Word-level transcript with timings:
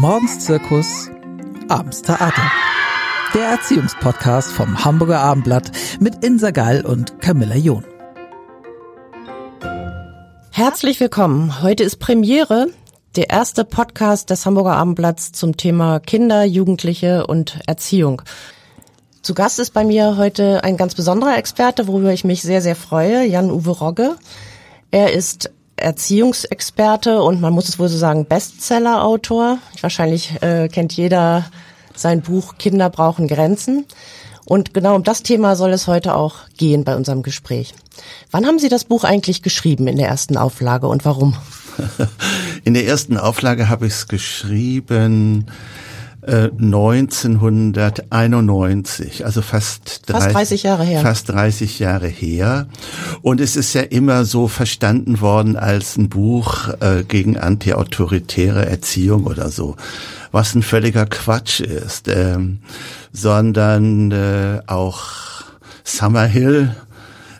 Morgens 0.00 0.38
Zirkus, 0.38 1.10
abends 1.68 2.02
Theater. 2.02 2.52
Der 3.34 3.46
Erziehungspodcast 3.46 4.52
vom 4.52 4.84
Hamburger 4.84 5.18
Abendblatt 5.18 5.72
mit 5.98 6.24
Insa 6.24 6.52
Gall 6.52 6.86
und 6.86 7.20
Camilla 7.20 7.56
John. 7.56 7.84
Herzlich 10.52 11.00
willkommen. 11.00 11.62
Heute 11.62 11.82
ist 11.82 11.96
Premiere, 11.96 12.68
der 13.16 13.30
erste 13.30 13.64
Podcast 13.64 14.30
des 14.30 14.46
Hamburger 14.46 14.76
Abendblatts 14.76 15.32
zum 15.32 15.56
Thema 15.56 15.98
Kinder, 15.98 16.44
Jugendliche 16.44 17.26
und 17.26 17.58
Erziehung. 17.66 18.22
Zu 19.22 19.34
Gast 19.34 19.58
ist 19.58 19.72
bei 19.72 19.82
mir 19.82 20.16
heute 20.16 20.62
ein 20.62 20.76
ganz 20.76 20.94
besonderer 20.94 21.36
Experte, 21.36 21.88
worüber 21.88 22.12
ich 22.12 22.22
mich 22.22 22.42
sehr, 22.42 22.62
sehr 22.62 22.76
freue, 22.76 23.26
Jan-Uwe 23.26 23.70
Rogge. 23.70 24.14
Er 24.92 25.12
ist 25.12 25.50
Erziehungsexperte 25.82 27.22
und 27.22 27.40
man 27.40 27.52
muss 27.52 27.68
es 27.68 27.78
wohl 27.78 27.88
so 27.88 27.98
sagen, 27.98 28.26
Bestseller-Autor. 28.26 29.58
Wahrscheinlich 29.80 30.42
äh, 30.42 30.68
kennt 30.68 30.92
jeder 30.92 31.46
sein 31.94 32.22
Buch 32.22 32.56
Kinder 32.58 32.90
brauchen 32.90 33.28
Grenzen. 33.28 33.86
Und 34.44 34.72
genau 34.72 34.94
um 34.94 35.02
das 35.02 35.22
Thema 35.22 35.56
soll 35.56 35.72
es 35.72 35.86
heute 35.86 36.14
auch 36.14 36.36
gehen 36.56 36.84
bei 36.84 36.96
unserem 36.96 37.22
Gespräch. 37.22 37.74
Wann 38.30 38.46
haben 38.46 38.58
Sie 38.58 38.68
das 38.68 38.84
Buch 38.84 39.04
eigentlich 39.04 39.42
geschrieben 39.42 39.88
in 39.88 39.98
der 39.98 40.08
ersten 40.08 40.36
Auflage 40.36 40.88
und 40.88 41.04
warum? 41.04 41.36
In 42.64 42.74
der 42.74 42.86
ersten 42.86 43.16
Auflage 43.16 43.68
habe 43.68 43.86
ich 43.86 43.92
es 43.92 44.08
geschrieben 44.08 45.46
1991, 46.28 49.20
äh, 49.20 49.24
also 49.24 49.42
fast 49.42 50.10
30, 50.10 50.22
fast 50.22 50.34
30 50.34 50.62
Jahre 50.62 50.84
her. 50.84 51.00
Fast 51.00 51.28
30 51.30 51.78
Jahre 51.78 52.08
her. 52.08 52.66
Und 53.22 53.40
es 53.40 53.56
ist 53.56 53.72
ja 53.74 53.82
immer 53.82 54.24
so 54.24 54.48
verstanden 54.48 55.20
worden 55.20 55.56
als 55.56 55.96
ein 55.96 56.08
Buch 56.08 56.68
äh, 56.80 57.04
gegen 57.04 57.38
antiautoritäre 57.38 58.66
Erziehung 58.66 59.26
oder 59.26 59.48
so, 59.48 59.76
was 60.30 60.54
ein 60.54 60.62
völliger 60.62 61.06
Quatsch 61.06 61.60
ist, 61.60 62.08
ähm, 62.08 62.58
sondern 63.12 64.10
äh, 64.10 64.60
auch 64.66 65.02
Summerhill 65.84 66.74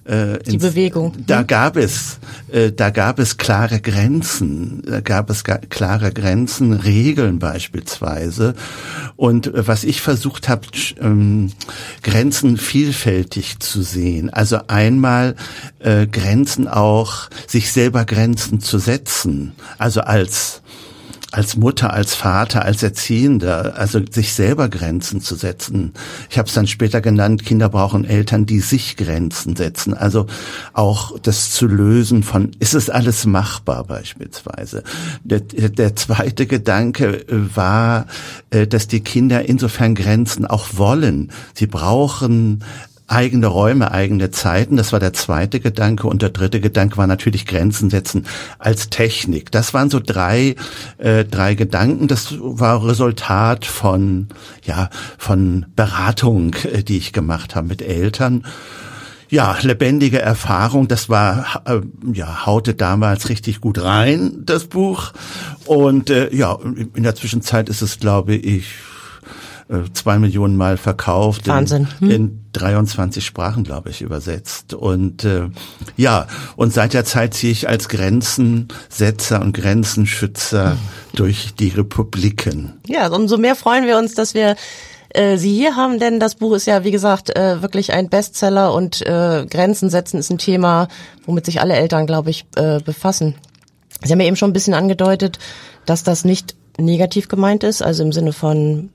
äh, 0.09 0.39
die 0.43 0.59
Bewegung. 0.59 1.13
Da 1.27 1.43
gab 1.43 1.77
es, 1.77 2.19
äh, 2.51 2.73
da 2.73 2.91
gab 2.91 3.19
es 3.19 3.37
klare 3.37 3.81
Grenzen, 3.81 4.83
da 4.87 5.01
gab 5.01 5.29
es 5.29 5.45
klare 5.45 6.13
Grenzen, 6.13 6.73
Regeln 6.73 7.39
beispielsweise. 7.39 8.55
Und 9.17 9.49
äh, 9.49 9.67
was 9.67 9.85
ich 9.85 10.01
versucht 10.01 10.49
habe, 10.49 10.63
ähm, 11.01 11.53
Grenzen 12.03 12.57
vielfältig 12.57 13.59
zu 13.61 13.83
sehen. 13.83 14.31
Also 14.31 14.61
einmal 14.69 15.37
äh, 15.81 16.07
Grenzen 16.07 16.69
auch, 16.69 17.29
sich 17.47 17.71
selber 17.71 18.05
Grenzen 18.05 18.61
zu 18.61 18.79
setzen. 18.79 19.53
Also 19.77 20.01
als 20.01 20.63
als 21.31 21.57
Mutter, 21.57 21.93
als 21.93 22.15
Vater, 22.15 22.65
als 22.65 22.83
Erziehender, 22.83 23.77
also 23.77 24.01
sich 24.11 24.33
selber 24.33 24.69
Grenzen 24.69 25.21
zu 25.21 25.35
setzen. 25.35 25.93
Ich 26.31 26.39
habe 26.39 26.49
es 26.49 26.55
dann 26.55 26.67
später 26.67 27.03
genannt, 27.03 27.45
Kinder 27.45 27.69
brauchen 27.69 28.05
Eltern, 28.05 28.47
die 28.47 28.61
sich 28.61 28.97
Grenzen 28.97 29.55
setzen. 29.55 29.93
Also 29.93 30.27
auch 30.73 31.19
das 31.19 31.51
zu 31.51 31.67
lösen 31.67 32.23
von, 32.23 32.53
ist 32.61 32.75
es 32.75 32.89
alles 32.89 33.27
machbar 33.27 33.85
beispielsweise. 33.85 34.83
Der, 35.23 35.41
der 35.41 35.97
zweite 35.97 36.47
Gedanke 36.47 37.27
war, 37.29 38.07
äh, 38.51 38.67
dass 38.67 38.89
die 38.89 39.01
Kinder 39.01 39.47
insofern 39.47 39.95
Grenzen 39.95 40.47
auch 40.47 40.69
wollen. 40.73 41.31
Sie 41.53 41.67
brauchen 41.67 42.65
eigene 43.09 43.47
Räume, 43.47 43.91
eigene 43.91 44.31
Zeiten. 44.31 44.77
Das 44.77 44.93
war 44.93 45.01
der 45.01 45.15
zweite 45.15 45.61
Gedanke. 45.61 46.07
Und 46.07 46.23
der 46.23 46.31
dritte 46.31 46.61
Gedanke 46.61 46.99
war 46.99 47.07
natürlich 47.07 47.47
Grenzen 47.47 47.91
setzen 47.91 48.27
als 48.59 48.91
Technik. 48.91 49.51
Das 49.51 49.75
waren 49.75 49.91
so 49.91 49.99
drei, 49.99 50.55
äh, 50.99 51.25
drei 51.25 51.55
Gedanken. 51.55 52.07
Das 52.07 52.35
war 52.39 52.87
Resultat 52.87 53.65
von, 53.65 54.29
ja, 54.63 54.91
von 55.17 55.67
Beratung, 55.75 56.55
äh, 56.73 56.85
die 56.85 56.99
ich 56.99 57.13
gemacht 57.13 57.57
habe 57.57 57.67
mit 57.67 57.83
Eltern. 57.83 58.45
Ja, 59.31 59.57
lebendige 59.61 60.21
Erfahrung. 60.21 60.89
Das 60.89 61.09
war, 61.09 61.63
äh, 61.67 61.81
ja, 62.13 62.47
haute 62.47 62.75
damals 62.75 63.29
richtig 63.29 63.61
gut 63.61 63.83
rein, 63.83 64.43
das 64.45 64.67
Buch. 64.67 65.13
Und 65.67 66.11
äh, 66.11 66.35
ja, 66.35 66.59
in 66.95 67.03
der 67.03 67.15
Zwischenzeit 67.15 67.69
ist 67.69 67.83
es, 67.83 67.99
glaube 67.99 68.35
ich, 68.35 68.67
zwei 69.93 70.19
Millionen 70.19 70.57
Mal 70.57 70.77
verkauft. 70.77 71.47
Wahnsinn. 71.47 71.89
In, 72.01 72.09
hm. 72.09 72.11
in 72.11 72.45
23 72.53 73.25
Sprachen, 73.25 73.65
glaube 73.65 73.91
ich, 73.91 74.01
übersetzt. 74.01 74.73
Und 74.75 75.25
äh, 75.25 75.49
ja, 75.97 76.27
und 76.57 76.73
seit 76.73 76.95
der 76.95 77.05
Zeit 77.05 77.35
ziehe 77.35 77.53
ich 77.53 77.69
als 77.69 77.89
Grenzensetzer 77.89 79.41
und 79.41 79.53
Grenzenschützer 79.53 80.73
hm. 80.73 80.79
durch 81.15 81.55
die 81.55 81.69
Republiken. 81.69 82.75
Ja, 82.87 83.09
umso 83.09 83.37
mehr 83.37 83.57
freuen 83.57 83.87
wir 83.87 83.99
uns, 83.99 84.15
dass 84.15 84.35
wir 84.35 84.57
äh, 85.11 85.37
Sie 85.37 85.55
hier 85.55 85.77
haben, 85.77 85.99
denn 85.99 86.19
das 86.21 86.35
Buch 86.37 86.55
ist 86.55 86.67
ja, 86.67 86.85
wie 86.85 86.91
gesagt, 86.91 87.37
äh, 87.37 87.63
wirklich 87.63 87.93
ein 87.93 88.09
Bestseller 88.09 88.73
und 88.73 89.03
äh, 89.03 89.47
Grenzen 89.49 89.91
setzen 89.91 90.19
ist 90.19 90.31
ein 90.31 90.39
Thema, 90.39 90.89
womit 91.27 91.47
sich 91.47 91.61
alle 91.61 91.75
Eltern, 91.75 92.07
glaube 92.07 92.31
ich, 92.31 92.47
äh, 92.57 92.81
befassen. 92.81 93.35
Sie 94.03 94.13
haben 94.13 94.21
ja 94.21 94.27
eben 94.27 94.37
schon 94.37 94.51
ein 94.51 94.55
bisschen 94.55 94.75
angedeutet, 94.75 95.39
dass 95.87 96.05
das 96.05 96.25
nicht 96.25 96.55
negativ 96.79 97.29
gemeint 97.29 97.65
ist, 97.65 97.83
also 97.83 98.03
im 98.03 98.13
Sinne 98.13 98.33
von 98.33 98.91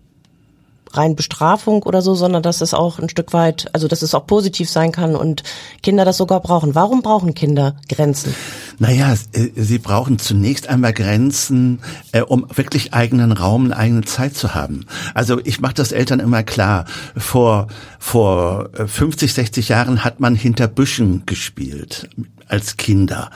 rein 0.97 1.15
Bestrafung 1.15 1.83
oder 1.83 2.01
so, 2.01 2.15
sondern 2.15 2.43
dass 2.43 2.61
es 2.61 2.73
auch 2.73 2.99
ein 2.99 3.09
Stück 3.09 3.33
weit, 3.33 3.69
also 3.73 3.87
dass 3.87 4.01
es 4.01 4.13
auch 4.13 4.27
positiv 4.27 4.69
sein 4.69 4.91
kann 4.91 5.15
und 5.15 5.43
Kinder 5.81 6.05
das 6.05 6.17
sogar 6.17 6.39
brauchen. 6.39 6.75
Warum 6.75 7.01
brauchen 7.01 7.33
Kinder 7.33 7.75
Grenzen? 7.89 8.35
Naja, 8.79 9.13
äh, 9.33 9.49
sie 9.55 9.79
brauchen 9.79 10.19
zunächst 10.19 10.67
einmal 10.67 10.93
Grenzen, 10.93 11.79
äh, 12.11 12.21
um 12.21 12.45
wirklich 12.53 12.93
eigenen 12.93 13.31
Raum, 13.31 13.65
eine 13.65 13.77
eigene 13.77 14.01
Zeit 14.01 14.35
zu 14.35 14.55
haben. 14.55 14.85
Also 15.13 15.39
ich 15.43 15.59
mache 15.59 15.75
das 15.75 15.91
Eltern 15.91 16.19
immer 16.19 16.43
klar. 16.43 16.85
Vor, 17.15 17.67
vor 17.99 18.69
50, 18.73 19.29
äh, 19.29 19.33
60 19.33 19.69
Jahren 19.69 20.03
hat 20.03 20.19
man 20.19 20.35
hinter 20.35 20.67
Büschen 20.67 21.25
gespielt 21.25 22.09
als 22.47 22.77
Kinder. 22.77 23.31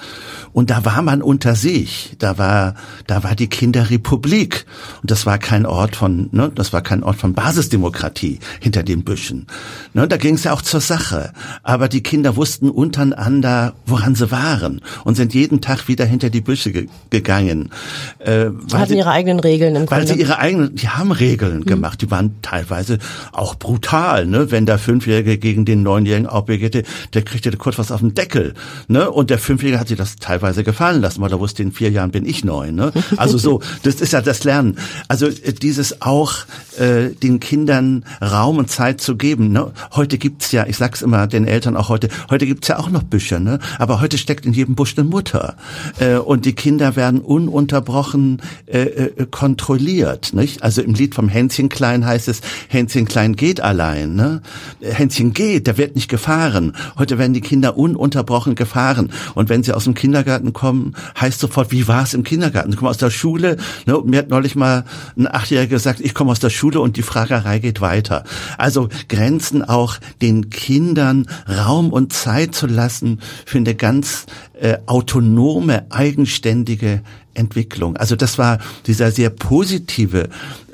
Und 0.54 0.72
da 0.72 0.86
war 0.86 1.02
man 1.02 1.22
unter 1.22 1.56
sich. 1.56 2.16
Da 2.18 2.38
war, 2.38 2.74
da 3.06 3.24
war 3.24 3.36
die 3.36 3.48
Kinderrepublik. 3.48 4.66
Und 5.04 5.12
das 5.12 5.28
war 5.28 5.38
kein 5.38 5.68
Ort 5.68 5.96
von, 5.96 6.30
ne, 6.32 6.52
das 6.56 6.74
war 6.74 6.82
kein 6.82 7.04
Ort 7.04 7.18
von 7.18 7.34
Basisdemokratie 7.34 8.40
hinter 8.60 8.82
den 8.82 9.04
Büschen. 9.04 9.46
Ne, 9.94 10.08
da 10.08 10.18
ging 10.18 10.36
es 10.36 10.46
ja 10.46 10.54
auch 10.54 10.64
zur 10.64 10.82
Sache. 10.82 11.32
Aber 11.62 11.88
die 11.88 12.02
Kinder 12.02 12.36
wussten 12.36 12.72
untereinander, 12.72 13.76
woran 13.86 14.16
sie 14.16 14.32
waren 14.32 14.82
und 15.04 15.16
sind 15.16 15.36
jeden 15.36 15.62
Tag 15.62 15.88
wieder 15.88 16.06
hinter 16.06 16.32
die 16.32 16.42
Büsche 16.42 16.72
ge 16.72 16.88
gegangen. 17.12 17.70
Äh, 18.18 18.48
weil 18.50 18.82
hatten 18.82 18.94
sie, 18.94 18.98
ihre 18.98 19.12
eigenen 19.12 19.40
Regeln 19.40 19.76
im 19.76 19.90
Weil 19.92 20.00
Grunde. 20.00 20.14
sie 20.14 20.20
ihre 20.20 20.40
eigenen, 20.40 20.76
die 20.76 20.90
haben 20.90 21.12
Regeln 21.12 21.60
mhm. 21.60 21.66
gemacht. 21.66 22.02
Die 22.02 22.10
waren 22.10 22.42
teilweise 22.42 22.98
auch 23.32 23.56
brutal, 23.56 24.26
ne? 24.26 24.50
Wenn 24.50 24.66
der 24.66 24.80
Fünfjährige 24.80 25.38
gegen 25.38 25.66
den 25.66 25.84
Neunjährigen 25.84 26.28
aufbegehrte, 26.28 26.84
der 27.14 27.22
kriegte 27.22 27.52
kurz 27.58 27.78
was 27.78 27.92
auf 27.92 28.00
den 28.00 28.16
Deckel, 28.16 28.56
ne? 28.88 28.97
Und 29.06 29.30
der 29.30 29.38
Fünfjährige 29.38 29.80
hat 29.80 29.88
sich 29.88 29.98
das 29.98 30.16
teilweise 30.18 30.64
gefallen 30.64 31.02
lassen, 31.02 31.22
weil 31.22 31.32
er 31.32 31.40
wusste, 31.40 31.64
in 31.64 31.72
vier 31.72 31.92
Jahren 31.92 32.12
bin 32.12 32.26
ich 32.26 32.44
neun, 32.44 32.76
ne? 32.76 32.92
Also 33.18 33.38
so, 33.38 33.62
das 33.84 33.96
ist 33.96 34.14
ja 34.14 34.22
das 34.22 34.44
Lernen. 34.44 34.78
Also 35.08 35.28
äh, 35.28 35.54
dieses 35.54 36.02
auch 36.02 36.34
äh, 36.78 37.10
den 37.10 37.40
Kindern 37.40 38.06
Raum 38.22 38.58
und 38.58 38.70
Zeit 38.70 39.02
zu 39.02 39.16
geben. 39.16 39.52
Ne? 39.52 39.72
Heute 39.94 40.18
gibt's 40.18 40.52
ja, 40.52 40.66
ich 40.66 40.78
sag's 40.78 41.02
immer 41.02 41.28
den 41.28 41.48
Eltern 41.48 41.76
auch 41.76 41.90
heute, 41.90 42.10
heute 42.30 42.46
gibt's 42.46 42.68
ja 42.68 42.80
auch 42.80 42.90
noch 42.90 43.04
Bücher, 43.04 43.40
ne? 43.40 43.60
Aber 43.80 44.02
heute 44.02 44.18
steckt 44.18 44.46
in 44.46 44.54
jedem 44.54 44.76
Busch 44.76 44.96
eine 44.98 45.08
Mutter. 45.08 45.56
Äh, 46.00 46.18
und 46.18 46.46
die 46.46 46.54
Kinder 46.54 46.96
werden 46.96 47.22
ununterbrochen 47.22 48.42
äh, 48.66 48.82
äh, 48.82 49.26
kontrolliert. 49.30 50.34
Nicht? 50.34 50.64
Also 50.64 50.82
im 50.82 50.94
Lied 50.94 51.16
vom 51.16 51.30
Hänschen 51.30 51.70
Klein 51.70 52.06
heißt 52.06 52.28
es, 52.28 52.42
Hänschen 52.68 53.06
Klein 53.06 53.36
geht 53.36 53.62
allein. 53.62 54.16
Ne? 54.16 54.42
Hänschen 54.82 55.34
geht, 55.34 55.68
der 55.68 55.78
wird 55.78 55.96
nicht 55.96 56.10
gefahren. 56.10 56.74
Heute 56.98 57.18
werden 57.18 57.34
die 57.34 57.42
Kinder 57.42 57.78
ununterbrochen 57.78 58.56
gefahren. 58.56 58.87
Und 59.36 59.50
wenn 59.50 59.64
sie 59.64 59.74
aus 59.74 59.86
dem 59.86 59.94
Kindergarten 59.94 60.54
kommen, 60.54 60.96
heißt 61.20 61.40
sofort, 61.40 61.72
wie 61.72 61.88
war's 61.88 62.14
im 62.14 62.24
Kindergarten? 62.24 62.72
Sie 62.72 62.78
kommen 62.78 62.90
aus 62.90 62.98
der 62.98 63.10
Schule. 63.10 63.58
Ne? 63.86 64.02
Mir 64.06 64.20
hat 64.20 64.30
neulich 64.30 64.56
mal 64.56 64.86
ein 65.18 65.28
Achtjähriger 65.28 65.76
gesagt, 65.76 66.00
ich 66.00 66.14
komme 66.14 66.32
aus 66.32 66.40
der 66.40 66.50
Schule 66.50 66.80
und 66.80 66.98
die 66.98 67.02
Fragerei 67.02 67.60
geht 67.60 67.82
weiter. 67.82 68.24
Also 68.58 68.90
Grenzen 69.10 69.64
auch 69.64 69.98
den 70.22 70.50
Kindern 70.50 71.28
Raum 71.48 71.92
und 71.92 72.14
Zeit 72.14 72.56
zu 72.56 72.68
lassen 72.68 73.20
für 73.46 73.58
eine 73.58 73.76
ganz 73.76 74.26
äh, 74.60 74.78
autonome, 74.86 75.86
eigenständige 75.90 77.02
Entwicklung. 77.34 77.98
Also 77.98 78.16
das 78.16 78.38
war 78.38 78.60
dieser 78.88 79.12
sehr 79.12 79.30
positive 79.30 80.30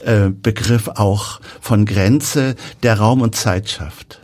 äh, 0.05 0.29
Begriff 0.29 0.87
auch 0.87 1.41
von 1.61 1.85
Grenze, 1.85 2.55
der 2.83 2.97
Raum 2.97 3.21
und 3.21 3.35
Zeit 3.35 3.69
schafft. 3.69 4.22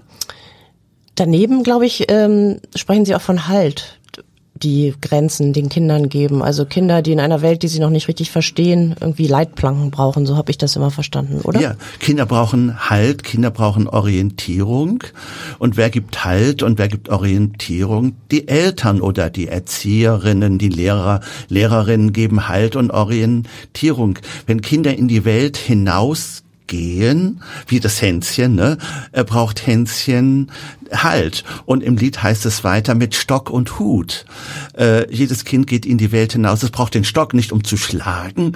Daneben, 1.20 1.64
glaube 1.64 1.86
ich, 1.86 2.10
ähm, 2.10 2.62
sprechen 2.76 3.04
Sie 3.04 3.14
auch 3.14 3.22
von 3.22 3.50
Halt 3.50 4.00
die 4.64 4.94
Grenzen 5.02 5.54
den 5.54 5.70
Kindern 5.70 6.10
geben. 6.10 6.42
Also 6.42 6.66
Kinder, 6.66 7.02
die 7.02 7.12
in 7.12 7.20
einer 7.20 7.42
Welt, 7.42 7.64
die 7.64 7.68
sie 7.68 7.80
noch 7.80 7.90
nicht 7.90 8.08
richtig 8.08 8.32
verstehen, 8.32 8.96
irgendwie 9.00 9.28
Leitplanken 9.28 9.92
brauchen. 9.92 10.26
So 10.26 10.38
habe 10.38 10.52
ich 10.52 10.58
das 10.58 10.76
immer 10.76 10.92
verstanden, 10.92 11.42
oder? 11.42 11.60
Ja, 11.62 11.76
Kinder 12.00 12.26
brauchen 12.26 12.90
Halt, 12.90 13.24
Kinder 13.24 13.52
brauchen 13.52 13.88
Orientierung. 13.88 15.04
Und 15.60 15.78
wer 15.78 15.90
gibt 15.90 16.26
Halt 16.26 16.64
und 16.64 16.78
wer 16.78 16.88
gibt 16.88 17.10
Orientierung? 17.10 18.16
Die 18.32 18.48
Eltern 18.48 19.02
oder 19.02 19.30
die 19.30 19.48
Erzieherinnen, 19.48 20.58
die 20.58 20.70
Lehrer, 20.70 21.22
Lehrerinnen 21.48 22.14
geben 22.14 22.48
Halt 22.48 22.76
und 22.76 22.92
Orientierung. 22.92 24.20
Wenn 24.46 24.62
Kinder 24.62 24.96
in 24.98 25.08
die 25.08 25.26
Welt 25.26 25.58
hinaus 25.58 26.44
gehen, 26.70 27.42
wie 27.68 27.82
das 27.82 28.02
Hänschen, 28.02 28.56
ne? 28.56 28.78
Er 29.12 29.26
braucht 29.26 29.68
Hänschen 29.68 30.50
Halt. 30.92 31.44
Und 31.66 31.84
im 31.84 31.98
Lied 31.98 32.24
heißt 32.24 32.46
es 32.46 32.64
weiter 32.64 32.96
mit 32.96 33.14
Stock 33.14 33.50
und 33.50 33.80
Hut. 33.80 34.26
Äh, 34.78 35.14
jedes 35.14 35.44
Kind 35.44 35.68
geht 35.68 35.86
in 35.86 35.98
die 35.98 36.12
Welt 36.12 36.34
hinaus. 36.34 36.64
Es 36.64 36.72
braucht 36.72 36.96
den 36.96 37.04
Stock 37.04 37.34
nicht 37.34 37.52
um 37.52 37.64
zu 37.64 37.76
schlagen, 37.76 38.54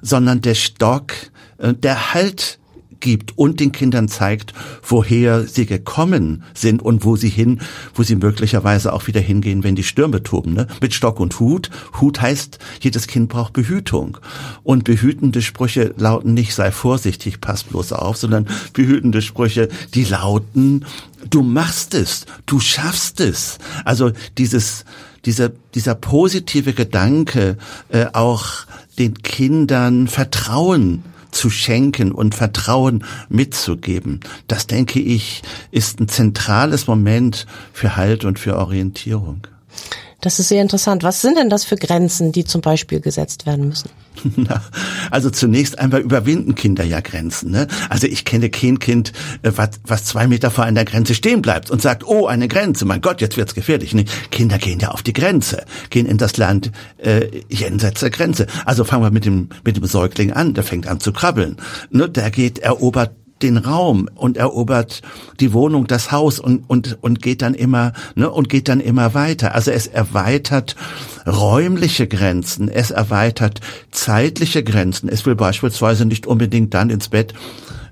sondern 0.00 0.40
der 0.40 0.54
Stock, 0.54 1.12
äh, 1.58 1.74
der 1.74 2.14
Halt 2.14 2.58
gibt 3.00 3.36
und 3.36 3.60
den 3.60 3.72
Kindern 3.72 4.08
zeigt, 4.08 4.52
woher 4.82 5.46
sie 5.46 5.66
gekommen 5.66 6.42
sind 6.54 6.82
und 6.82 7.04
wo 7.04 7.16
sie 7.16 7.28
hin, 7.28 7.60
wo 7.94 8.02
sie 8.02 8.16
möglicherweise 8.16 8.92
auch 8.92 9.06
wieder 9.06 9.20
hingehen, 9.20 9.64
wenn 9.64 9.76
die 9.76 9.82
Stürme 9.82 10.22
toben. 10.22 10.54
Ne? 10.54 10.66
Mit 10.80 10.94
Stock 10.94 11.20
und 11.20 11.38
Hut. 11.40 11.70
Hut 12.00 12.20
heißt, 12.20 12.58
jedes 12.80 13.06
Kind 13.06 13.28
braucht 13.28 13.52
Behütung. 13.52 14.18
Und 14.62 14.84
behütende 14.84 15.42
Sprüche 15.42 15.94
lauten 15.96 16.34
nicht, 16.34 16.54
sei 16.54 16.70
vorsichtig, 16.70 17.40
pass 17.40 17.64
bloß 17.64 17.92
auf, 17.92 18.16
sondern 18.16 18.46
behütende 18.72 19.22
Sprüche, 19.22 19.68
die 19.94 20.04
lauten, 20.04 20.84
du 21.30 21.42
machst 21.42 21.94
es, 21.94 22.26
du 22.46 22.60
schaffst 22.60 23.20
es. 23.20 23.58
Also 23.84 24.12
dieses, 24.38 24.84
dieser, 25.24 25.50
dieser 25.74 25.94
positive 25.94 26.72
Gedanke, 26.72 27.56
äh, 27.88 28.06
auch 28.12 28.66
den 28.98 29.14
Kindern 29.22 30.08
Vertrauen 30.08 31.02
zu 31.30 31.50
schenken 31.50 32.12
und 32.12 32.34
Vertrauen 32.34 33.04
mitzugeben. 33.28 34.20
Das 34.48 34.66
denke 34.66 35.00
ich, 35.00 35.42
ist 35.70 36.00
ein 36.00 36.08
zentrales 36.08 36.86
Moment 36.86 37.46
für 37.72 37.96
Halt 37.96 38.24
und 38.24 38.38
für 38.38 38.56
Orientierung. 38.56 39.46
Das 40.26 40.40
ist 40.40 40.48
sehr 40.48 40.60
interessant. 40.60 41.04
Was 41.04 41.22
sind 41.22 41.38
denn 41.38 41.50
das 41.50 41.64
für 41.64 41.76
Grenzen, 41.76 42.32
die 42.32 42.44
zum 42.44 42.60
Beispiel 42.60 42.98
gesetzt 42.98 43.46
werden 43.46 43.68
müssen? 43.68 43.88
also 45.12 45.30
zunächst 45.30 45.78
einmal 45.78 46.00
überwinden 46.00 46.56
Kinder 46.56 46.82
ja 46.82 46.98
Grenzen. 46.98 47.52
Ne? 47.52 47.68
Also 47.90 48.08
ich 48.08 48.24
kenne 48.24 48.50
kein 48.50 48.80
Kind, 48.80 49.12
äh, 49.42 49.52
was, 49.54 49.68
was 49.84 50.04
zwei 50.04 50.26
Meter 50.26 50.50
vor 50.50 50.64
einer 50.64 50.84
Grenze 50.84 51.14
stehen 51.14 51.42
bleibt 51.42 51.70
und 51.70 51.80
sagt, 51.80 52.04
oh, 52.04 52.26
eine 52.26 52.48
Grenze, 52.48 52.86
mein 52.86 53.02
Gott, 53.02 53.20
jetzt 53.20 53.36
wird's 53.36 53.54
gefährlich. 53.54 53.94
Nee, 53.94 54.06
Kinder 54.32 54.58
gehen 54.58 54.80
ja 54.80 54.90
auf 54.90 55.04
die 55.04 55.12
Grenze, 55.12 55.64
gehen 55.90 56.06
in 56.06 56.18
das 56.18 56.36
Land 56.36 56.72
äh, 56.96 57.28
jenseits 57.48 58.00
der 58.00 58.10
Grenze. 58.10 58.48
Also 58.64 58.82
fangen 58.82 59.04
wir 59.04 59.12
mit 59.12 59.26
dem, 59.26 59.50
mit 59.64 59.76
dem 59.76 59.86
Säugling 59.86 60.32
an, 60.32 60.54
der 60.54 60.64
fängt 60.64 60.88
an 60.88 60.98
zu 60.98 61.12
krabbeln. 61.12 61.56
Ne? 61.90 62.08
Der 62.08 62.32
geht, 62.32 62.58
erobert 62.58 63.14
den 63.42 63.58
Raum 63.58 64.08
und 64.14 64.36
erobert 64.36 65.02
die 65.40 65.52
Wohnung, 65.52 65.86
das 65.86 66.12
Haus 66.12 66.38
und 66.38 66.64
und 66.68 66.98
und 67.02 67.20
geht 67.20 67.42
dann 67.42 67.54
immer 67.54 67.92
ne 68.14 68.30
und 68.30 68.48
geht 68.48 68.68
dann 68.68 68.80
immer 68.80 69.14
weiter. 69.14 69.54
Also 69.54 69.70
es 69.70 69.86
erweitert 69.86 70.76
räumliche 71.26 72.06
Grenzen, 72.06 72.68
es 72.68 72.90
erweitert 72.90 73.60
zeitliche 73.90 74.64
Grenzen. 74.64 75.08
Es 75.08 75.26
will 75.26 75.34
beispielsweise 75.34 76.06
nicht 76.06 76.26
unbedingt 76.26 76.74
dann 76.74 76.90
ins 76.90 77.08
Bett 77.08 77.34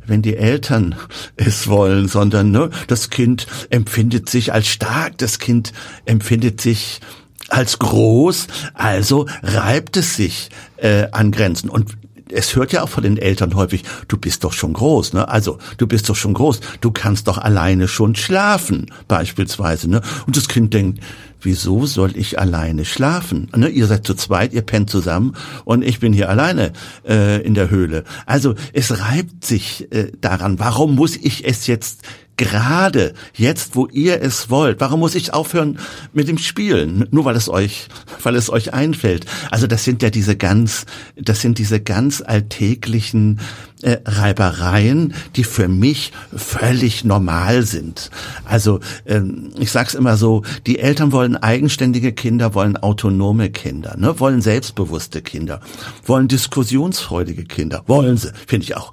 wenn 0.06 0.20
die 0.20 0.36
Eltern 0.36 0.96
es 1.36 1.66
wollen, 1.66 2.08
sondern 2.08 2.50
ne, 2.50 2.68
das 2.88 3.08
Kind 3.08 3.46
empfindet 3.70 4.28
sich 4.28 4.52
als 4.52 4.66
stark, 4.68 5.16
das 5.16 5.38
Kind 5.38 5.72
empfindet 6.04 6.60
sich 6.60 7.00
als 7.48 7.78
groß, 7.78 8.46
also 8.74 9.26
reibt 9.42 9.96
es 9.96 10.16
sich 10.16 10.50
äh, 10.76 11.08
an 11.12 11.30
Grenzen. 11.30 11.68
Und 11.68 11.96
es 12.34 12.56
hört 12.56 12.72
ja 12.72 12.82
auch 12.82 12.88
von 12.88 13.02
den 13.02 13.16
Eltern 13.16 13.54
häufig, 13.54 13.84
du 14.08 14.16
bist 14.16 14.44
doch 14.44 14.52
schon 14.52 14.72
groß, 14.72 15.12
ne? 15.12 15.28
Also, 15.28 15.58
du 15.78 15.86
bist 15.86 16.08
doch 16.08 16.16
schon 16.16 16.34
groß, 16.34 16.60
du 16.80 16.90
kannst 16.90 17.28
doch 17.28 17.38
alleine 17.38 17.88
schon 17.88 18.14
schlafen, 18.14 18.86
beispielsweise, 19.08 19.88
ne? 19.88 20.02
Und 20.26 20.36
das 20.36 20.48
Kind 20.48 20.74
denkt, 20.74 21.00
wieso 21.44 21.86
soll 21.86 22.16
ich 22.16 22.38
alleine 22.38 22.84
schlafen? 22.84 23.48
Ne? 23.54 23.68
Ihr 23.68 23.86
seid 23.86 24.06
zu 24.06 24.14
zweit, 24.14 24.52
ihr 24.52 24.62
pennt 24.62 24.90
zusammen 24.90 25.34
und 25.64 25.82
ich 25.82 26.00
bin 26.00 26.12
hier 26.12 26.28
alleine 26.28 26.72
äh, 27.06 27.42
in 27.42 27.54
der 27.54 27.70
Höhle. 27.70 28.04
Also 28.26 28.54
es 28.72 28.98
reibt 29.00 29.44
sich 29.44 29.92
äh, 29.92 30.10
daran, 30.20 30.58
warum 30.58 30.94
muss 30.94 31.16
ich 31.16 31.46
es 31.46 31.66
jetzt 31.66 32.02
gerade 32.36 33.14
jetzt, 33.34 33.76
wo 33.76 33.86
ihr 33.86 34.20
es 34.22 34.50
wollt. 34.50 34.80
Warum 34.80 35.00
muss 35.00 35.14
ich 35.14 35.32
aufhören 35.32 35.78
mit 36.12 36.28
dem 36.28 36.38
Spielen? 36.38 37.06
Nur 37.10 37.24
weil 37.24 37.36
es 37.36 37.48
euch, 37.48 37.88
weil 38.22 38.36
es 38.36 38.50
euch 38.50 38.74
einfällt. 38.74 39.26
Also 39.50 39.66
das 39.66 39.84
sind 39.84 40.02
ja 40.02 40.10
diese 40.10 40.36
ganz, 40.36 40.86
das 41.16 41.40
sind 41.40 41.58
diese 41.58 41.80
ganz 41.80 42.22
alltäglichen 42.24 43.40
äh, 43.82 43.98
Reibereien, 44.04 45.14
die 45.36 45.44
für 45.44 45.68
mich 45.68 46.12
völlig 46.34 47.04
normal 47.04 47.62
sind. 47.62 48.10
Also 48.44 48.80
ähm, 49.06 49.50
ich 49.58 49.70
sag's 49.70 49.94
immer 49.94 50.16
so: 50.16 50.42
Die 50.66 50.78
Eltern 50.78 51.12
wollen 51.12 51.36
eigenständige 51.36 52.12
Kinder, 52.12 52.54
wollen 52.54 52.76
autonome 52.76 53.50
Kinder, 53.50 53.96
ne? 53.96 54.18
wollen 54.18 54.40
selbstbewusste 54.40 55.22
Kinder, 55.22 55.60
wollen 56.04 56.28
diskussionsfreudige 56.28 57.44
Kinder, 57.44 57.82
wollen 57.86 58.16
sie, 58.16 58.32
finde 58.46 58.64
ich 58.64 58.76
auch 58.76 58.92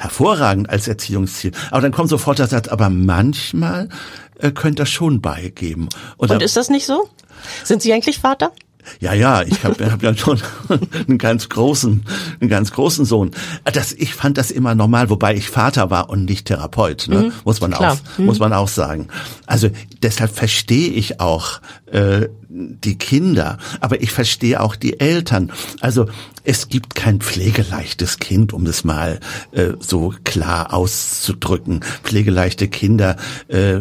hervorragend 0.00 0.70
als 0.70 0.88
Erziehungsziel. 0.88 1.52
Aber 1.70 1.82
dann 1.82 1.92
kommt 1.92 2.08
sofort 2.08 2.38
der 2.38 2.46
Satz, 2.46 2.68
aber 2.68 2.88
manchmal 2.88 3.88
äh, 4.38 4.50
könnte 4.50 4.82
das 4.82 4.90
schon 4.90 5.20
beigeben. 5.20 5.88
Oder 6.16 6.34
Und 6.34 6.42
ist 6.42 6.56
das 6.56 6.70
nicht 6.70 6.86
so? 6.86 7.08
Sind 7.64 7.82
Sie 7.82 7.92
eigentlich 7.92 8.18
Vater? 8.18 8.52
Ja, 8.98 9.12
ja, 9.12 9.42
ich 9.42 9.62
habe 9.62 9.90
hab 9.92 10.02
ja 10.02 10.16
schon 10.16 10.40
einen 11.06 11.18
ganz 11.18 11.48
großen, 11.48 12.02
einen 12.40 12.50
ganz 12.50 12.72
großen 12.72 13.04
Sohn. 13.04 13.32
Das, 13.64 13.92
ich 13.92 14.14
fand 14.14 14.38
das 14.38 14.50
immer 14.50 14.74
normal, 14.74 15.10
wobei 15.10 15.34
ich 15.34 15.48
Vater 15.48 15.90
war 15.90 16.08
und 16.08 16.24
nicht 16.24 16.46
Therapeut, 16.46 17.06
ne? 17.08 17.24
Mhm, 17.24 17.32
muss 17.44 17.60
man 17.60 17.72
klar. 17.72 17.92
auch, 17.92 18.18
mhm. 18.18 18.24
muss 18.24 18.38
man 18.38 18.52
auch 18.52 18.68
sagen. 18.68 19.08
Also 19.46 19.68
deshalb 20.02 20.34
verstehe 20.34 20.90
ich 20.90 21.20
auch 21.20 21.60
äh, 21.92 22.28
die 22.48 22.96
Kinder, 22.96 23.58
aber 23.80 24.02
ich 24.02 24.12
verstehe 24.12 24.60
auch 24.60 24.76
die 24.76 24.98
Eltern. 24.98 25.52
Also 25.80 26.06
es 26.44 26.68
gibt 26.68 26.94
kein 26.94 27.20
pflegeleichtes 27.20 28.18
Kind, 28.18 28.52
um 28.52 28.66
es 28.66 28.84
mal 28.84 29.20
äh, 29.52 29.72
so 29.78 30.14
klar 30.24 30.72
auszudrücken. 30.72 31.80
Pflegeleichte 32.02 32.68
Kinder, 32.68 33.16
äh, 33.48 33.80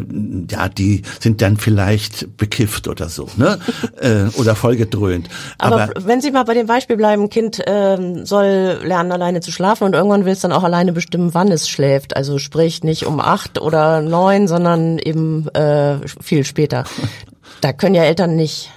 ja, 0.50 0.70
die 0.70 1.04
sind 1.20 1.42
dann 1.42 1.58
vielleicht 1.58 2.38
bekifft 2.38 2.88
oder 2.88 3.10
so, 3.10 3.28
ne? 3.38 3.60
äh, 4.02 4.26
oder 4.38 4.56
vollgedröhnt. 4.56 5.30
Aber, 5.58 5.84
aber, 5.84 6.06
wenn 6.06 6.22
Sie 6.22 6.32
mal 6.32 6.44
bei 6.44 6.54
dem 6.54 6.68
Beispiel 6.68 6.98
bleiben, 6.98 7.30
Kind 7.30 7.66
äh, 7.68 8.26
soll 8.26 8.80
lernen, 8.84 9.12
alleine 9.12 9.42
zu 9.42 9.52
schlafen 9.52 9.84
und 9.86 9.94
irgendwann 9.94 10.26
will 10.26 10.34
es 10.34 10.42
dann 10.42 10.52
auch 10.52 10.64
alleine 10.64 10.94
bestimmen, 10.94 11.34
wann 11.34 11.52
es 11.52 11.70
schläft. 11.70 12.16
Also 12.16 12.38
sprich 12.38 12.84
nicht 12.84 13.06
um 13.06 13.20
acht 13.20 13.60
oder 13.62 14.02
neun, 14.02 14.48
sondern 14.48 15.00
eben 15.00 15.48
äh, 15.50 15.98
viel 16.22 16.44
später. 16.44 16.84
Da 17.62 17.74
können 17.74 17.94
ja 17.94 18.04
Eltern 18.04 18.38
nicht 18.38 18.72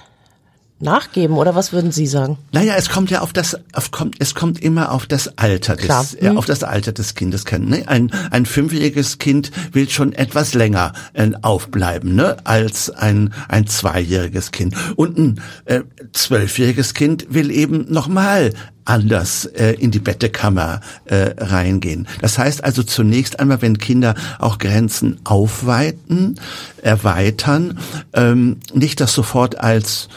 nachgeben 0.83 1.37
oder 1.37 1.55
was 1.55 1.73
würden 1.73 1.91
Sie 1.91 2.07
sagen? 2.07 2.37
Naja, 2.51 2.75
es 2.77 2.89
kommt 2.89 3.09
ja 3.09 3.21
auf 3.21 3.33
das, 3.33 3.57
auf, 3.73 3.91
kommt, 3.91 4.15
es 4.19 4.35
kommt 4.35 4.61
immer 4.61 4.91
auf 4.91 5.05
das 5.05 5.37
Alter 5.37 5.75
des, 5.75 5.85
Klar. 5.85 6.05
Äh, 6.19 6.29
auf 6.29 6.45
das 6.45 6.63
Alter 6.63 6.91
des 6.91 7.15
Kindes 7.15 7.45
kennen. 7.45 7.69
Ne? 7.69 7.87
Ein, 7.87 8.11
ein 8.31 8.45
fünfjähriges 8.45 9.17
Kind 9.17 9.51
will 9.71 9.89
schon 9.89 10.13
etwas 10.13 10.53
länger 10.53 10.93
äh, 11.13 11.31
aufbleiben, 11.41 12.15
ne, 12.15 12.37
als 12.43 12.89
ein, 12.89 13.33
ein 13.47 13.67
zweijähriges 13.67 14.51
Kind. 14.51 14.75
Und 14.95 15.17
ein 15.17 15.41
äh, 15.65 15.81
zwölfjähriges 16.11 16.93
Kind 16.93 17.33
will 17.33 17.49
eben 17.49 17.91
nochmal 17.91 18.53
anders 18.85 19.45
äh, 19.45 19.73
in 19.73 19.91
die 19.91 19.99
Bettekammer 19.99 20.81
äh, 21.05 21.33
reingehen. 21.37 22.07
Das 22.21 22.37
heißt 22.37 22.63
also 22.63 22.83
zunächst 22.83 23.39
einmal, 23.39 23.61
wenn 23.61 23.77
Kinder 23.77 24.15
auch 24.39 24.57
Grenzen 24.57 25.19
aufweiten, 25.23 26.39
erweitern, 26.81 27.79
ähm, 28.13 28.57
nicht 28.73 28.99
das 28.99 29.13
sofort 29.13 29.59
als 29.59 30.09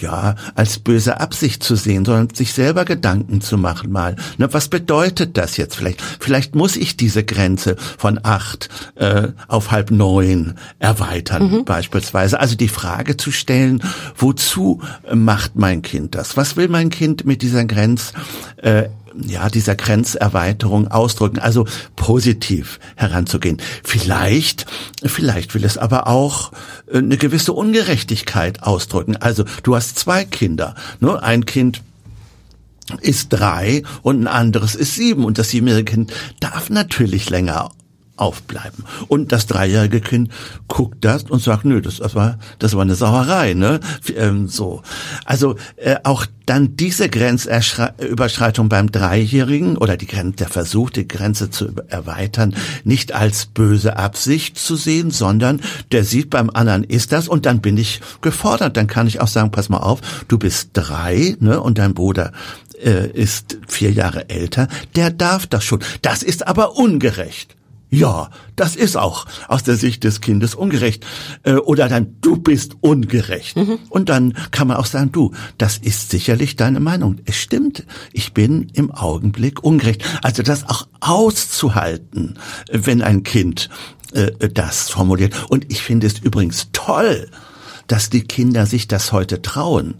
ja, 0.00 0.36
als 0.54 0.78
böse 0.78 1.20
Absicht 1.20 1.62
zu 1.62 1.76
sehen, 1.76 2.04
sondern 2.04 2.34
sich 2.34 2.52
selber 2.52 2.84
Gedanken 2.84 3.40
zu 3.40 3.58
machen 3.58 3.90
mal. 3.90 4.16
Ne, 4.38 4.52
was 4.52 4.68
bedeutet 4.68 5.36
das 5.36 5.56
jetzt 5.56 5.76
vielleicht? 5.76 6.02
Vielleicht 6.20 6.54
muss 6.54 6.76
ich 6.76 6.96
diese 6.96 7.24
Grenze 7.24 7.76
von 7.98 8.20
acht 8.22 8.68
äh, 8.94 9.28
auf 9.48 9.70
halb 9.70 9.90
neun 9.90 10.54
erweitern, 10.78 11.50
mhm. 11.50 11.64
beispielsweise. 11.64 12.38
Also 12.38 12.56
die 12.56 12.68
Frage 12.68 13.16
zu 13.16 13.32
stellen, 13.32 13.82
wozu 14.16 14.80
macht 15.12 15.56
mein 15.56 15.82
Kind 15.82 16.14
das? 16.14 16.36
Was 16.36 16.56
will 16.56 16.68
mein 16.68 16.90
Kind 16.90 17.24
mit 17.24 17.42
dieser 17.42 17.64
Grenz 17.64 18.12
äh, 18.58 18.84
ja, 19.26 19.48
dieser 19.48 19.74
Grenzerweiterung 19.74 20.88
ausdrücken, 20.88 21.38
also 21.38 21.66
positiv 21.96 22.78
heranzugehen. 22.96 23.58
Vielleicht, 23.84 24.66
vielleicht 25.04 25.54
will 25.54 25.64
es 25.64 25.78
aber 25.78 26.06
auch 26.06 26.52
äh, 26.90 26.98
eine 26.98 27.16
gewisse 27.16 27.52
Ungerechtigkeit 27.52 28.62
ausdrücken. 28.62 29.16
Also 29.16 29.44
du 29.62 29.76
hast 29.76 29.98
zwei 29.98 30.24
Kinder, 30.24 30.74
ne? 31.00 31.22
ein 31.22 31.46
Kind 31.46 31.82
ist 33.00 33.28
drei 33.30 33.82
und 34.02 34.22
ein 34.22 34.26
anderes 34.26 34.74
ist 34.74 34.96
sieben 34.96 35.24
und 35.24 35.38
das 35.38 35.50
siebenjährige 35.50 35.92
Kind 35.92 36.12
darf 36.40 36.68
natürlich 36.68 37.30
länger 37.30 37.70
aufbleiben. 38.22 38.84
Und 39.08 39.32
das 39.32 39.46
dreijährige 39.46 40.00
Kind 40.00 40.30
guckt 40.68 41.04
das 41.04 41.24
und 41.24 41.42
sagt, 41.42 41.64
nö, 41.64 41.82
das, 41.82 41.96
das 41.96 42.14
war, 42.14 42.38
das 42.60 42.74
war 42.74 42.82
eine 42.82 42.94
Sauerei, 42.94 43.54
ne? 43.54 43.80
Ähm, 44.16 44.46
so. 44.46 44.82
Also 45.24 45.56
äh, 45.76 45.96
auch 46.04 46.26
dann 46.46 46.76
diese 46.76 47.08
Grenzüberschreitung 47.08 48.68
beim 48.68 48.92
Dreijährigen 48.92 49.76
oder 49.76 49.96
die 49.96 50.06
Grenze, 50.06 50.36
der 50.36 50.48
Versuch, 50.48 50.90
die 50.90 51.08
Grenze 51.08 51.50
zu 51.50 51.72
erweitern, 51.88 52.54
nicht 52.84 53.12
als 53.12 53.46
böse 53.46 53.96
Absicht 53.96 54.56
zu 54.56 54.76
sehen, 54.76 55.10
sondern 55.10 55.60
der 55.90 56.04
sieht 56.04 56.30
beim 56.30 56.50
anderen 56.50 56.84
ist 56.84 57.10
das 57.12 57.26
und 57.26 57.44
dann 57.44 57.60
bin 57.60 57.76
ich 57.76 58.00
gefordert. 58.20 58.76
Dann 58.76 58.86
kann 58.86 59.08
ich 59.08 59.20
auch 59.20 59.28
sagen, 59.28 59.50
pass 59.50 59.68
mal 59.68 59.78
auf, 59.78 60.00
du 60.28 60.38
bist 60.38 60.70
drei, 60.74 61.36
ne, 61.40 61.60
und 61.60 61.78
dein 61.78 61.94
Bruder 61.94 62.32
äh, 62.82 63.08
ist 63.10 63.58
vier 63.66 63.90
Jahre 63.90 64.28
älter, 64.28 64.68
der 64.94 65.10
darf 65.10 65.46
das 65.46 65.64
schon. 65.64 65.80
Das 66.02 66.22
ist 66.22 66.46
aber 66.46 66.76
ungerecht. 66.76 67.56
Ja, 67.94 68.30
das 68.56 68.74
ist 68.74 68.96
auch 68.96 69.26
aus 69.48 69.64
der 69.64 69.76
Sicht 69.76 70.02
des 70.04 70.22
Kindes 70.22 70.54
ungerecht. 70.54 71.04
Äh, 71.42 71.56
oder 71.56 71.90
dann, 71.90 72.16
du 72.22 72.36
bist 72.36 72.76
ungerecht. 72.80 73.54
Mhm. 73.54 73.78
Und 73.90 74.08
dann 74.08 74.32
kann 74.50 74.66
man 74.66 74.78
auch 74.78 74.86
sagen, 74.86 75.12
du, 75.12 75.32
das 75.58 75.76
ist 75.76 76.10
sicherlich 76.10 76.56
deine 76.56 76.80
Meinung. 76.80 77.18
Es 77.26 77.36
stimmt, 77.36 77.84
ich 78.14 78.32
bin 78.32 78.70
im 78.72 78.92
Augenblick 78.92 79.62
ungerecht. 79.62 80.02
Also 80.22 80.42
das 80.42 80.66
auch 80.70 80.88
auszuhalten, 81.00 82.38
wenn 82.72 83.02
ein 83.02 83.24
Kind 83.24 83.68
äh, 84.14 84.48
das 84.48 84.88
formuliert. 84.88 85.50
Und 85.50 85.70
ich 85.70 85.82
finde 85.82 86.06
es 86.06 86.18
übrigens 86.18 86.68
toll, 86.72 87.28
dass 87.88 88.08
die 88.08 88.22
Kinder 88.22 88.64
sich 88.64 88.88
das 88.88 89.12
heute 89.12 89.42
trauen 89.42 89.96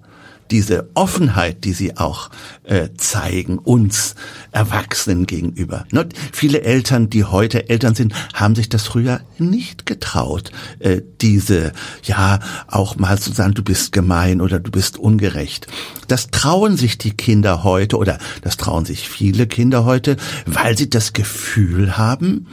diese 0.53 0.91
Offenheit, 0.95 1.65
die 1.65 1.73
sie 1.73 1.97
auch 1.97 2.31
äh, 2.65 2.91
zeigen, 2.97 3.59
uns 3.59 4.15
Erwachsenen 4.53 5.27
gegenüber. 5.27 5.87
Ne? 5.91 6.09
Viele 6.33 6.63
Eltern, 6.63 7.09
die 7.09 7.25
heute 7.25 7.71
Eltern 7.71 7.95
sind, 7.95 8.15
haben 8.35 8.55
sich 8.55 8.69
das 8.69 8.85
früher 8.85 9.23
nicht 9.39 9.87
getraut, 9.87 10.53
äh, 10.79 11.01
diese, 11.23 11.73
ja, 12.05 12.39
auch 12.69 12.97
mal 12.97 13.19
zu 13.19 13.33
sagen, 13.33 13.55
du 13.55 13.65
bist 13.65 13.93
gemein 13.93 14.43
oder 14.43 14.61
du 14.61 14.71
bist 14.71 14.99
ungerecht. 14.99 15.67
Das 16.07 16.31
trauen 16.31 16.77
sich 16.77 16.99
die 16.99 17.13
Kinder 17.13 17.65
heute 17.65 17.97
oder 17.97 18.19
das 18.43 18.59
trauen 18.59 18.85
sich 18.85 19.09
viele 19.09 19.47
Kinder 19.47 19.87
heute, 19.87 20.17
weil 20.45 20.77
sie 20.77 20.91
das 20.91 21.15
Gefühl 21.15 21.97
haben, 21.97 22.47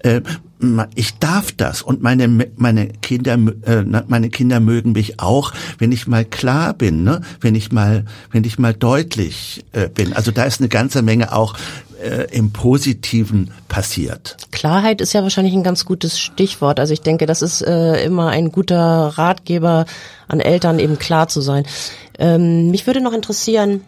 äh, 0.00 0.20
ich 0.94 1.18
darf 1.18 1.52
das 1.52 1.82
und 1.82 2.02
meine 2.02 2.28
meine 2.56 2.88
Kinder 2.88 3.34
äh, 3.34 3.84
meine 4.08 4.28
Kinder 4.28 4.60
mögen 4.60 4.92
mich 4.92 5.20
auch, 5.20 5.52
wenn 5.78 5.92
ich 5.92 6.06
mal 6.06 6.24
klar 6.24 6.74
bin, 6.74 7.04
ne? 7.04 7.20
Wenn 7.40 7.54
ich 7.54 7.70
mal 7.70 8.04
wenn 8.32 8.44
ich 8.44 8.58
mal 8.58 8.74
deutlich 8.74 9.64
äh, 9.72 9.88
bin. 9.88 10.12
Also 10.12 10.30
da 10.30 10.44
ist 10.44 10.60
eine 10.60 10.68
ganze 10.68 11.02
Menge 11.02 11.32
auch 11.32 11.54
äh, 12.02 12.26
im 12.30 12.52
Positiven 12.52 13.52
passiert. 13.68 14.36
Klarheit 14.50 15.00
ist 15.00 15.12
ja 15.12 15.22
wahrscheinlich 15.22 15.54
ein 15.54 15.62
ganz 15.62 15.84
gutes 15.84 16.18
Stichwort. 16.18 16.80
Also 16.80 16.92
ich 16.92 17.02
denke, 17.02 17.26
das 17.26 17.42
ist 17.42 17.62
äh, 17.62 18.04
immer 18.04 18.28
ein 18.28 18.50
guter 18.50 19.12
Ratgeber 19.16 19.86
an 20.26 20.40
Eltern, 20.40 20.78
eben 20.78 20.98
klar 20.98 21.28
zu 21.28 21.40
sein. 21.40 21.66
Ähm, 22.18 22.70
mich 22.70 22.86
würde 22.86 23.00
noch 23.00 23.12
interessieren, 23.12 23.82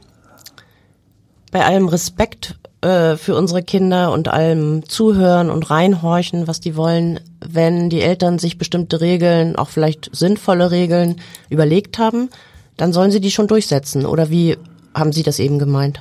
bei 1.50 1.64
allem 1.64 1.88
Respekt 1.88 2.59
äh, 2.82 3.16
für 3.16 3.34
unsere 3.34 3.62
Kinder 3.62 4.12
und 4.12 4.28
allem 4.28 4.88
zuhören 4.88 5.50
und 5.50 5.70
reinhorchen, 5.70 6.46
was 6.46 6.60
die 6.60 6.76
wollen, 6.76 7.20
wenn 7.46 7.90
die 7.90 8.00
Eltern 8.00 8.38
sich 8.38 8.58
bestimmte 8.58 9.00
Regeln, 9.00 9.56
auch 9.56 9.68
vielleicht 9.68 10.10
sinnvolle 10.14 10.70
Regeln 10.70 11.20
überlegt 11.48 11.98
haben, 11.98 12.30
dann 12.76 12.92
sollen 12.92 13.10
sie 13.10 13.20
die 13.20 13.30
schon 13.30 13.48
durchsetzen. 13.48 14.06
Oder 14.06 14.30
wie 14.30 14.56
haben 14.94 15.12
Sie 15.12 15.22
das 15.22 15.38
eben 15.38 15.58
gemeint? 15.58 16.00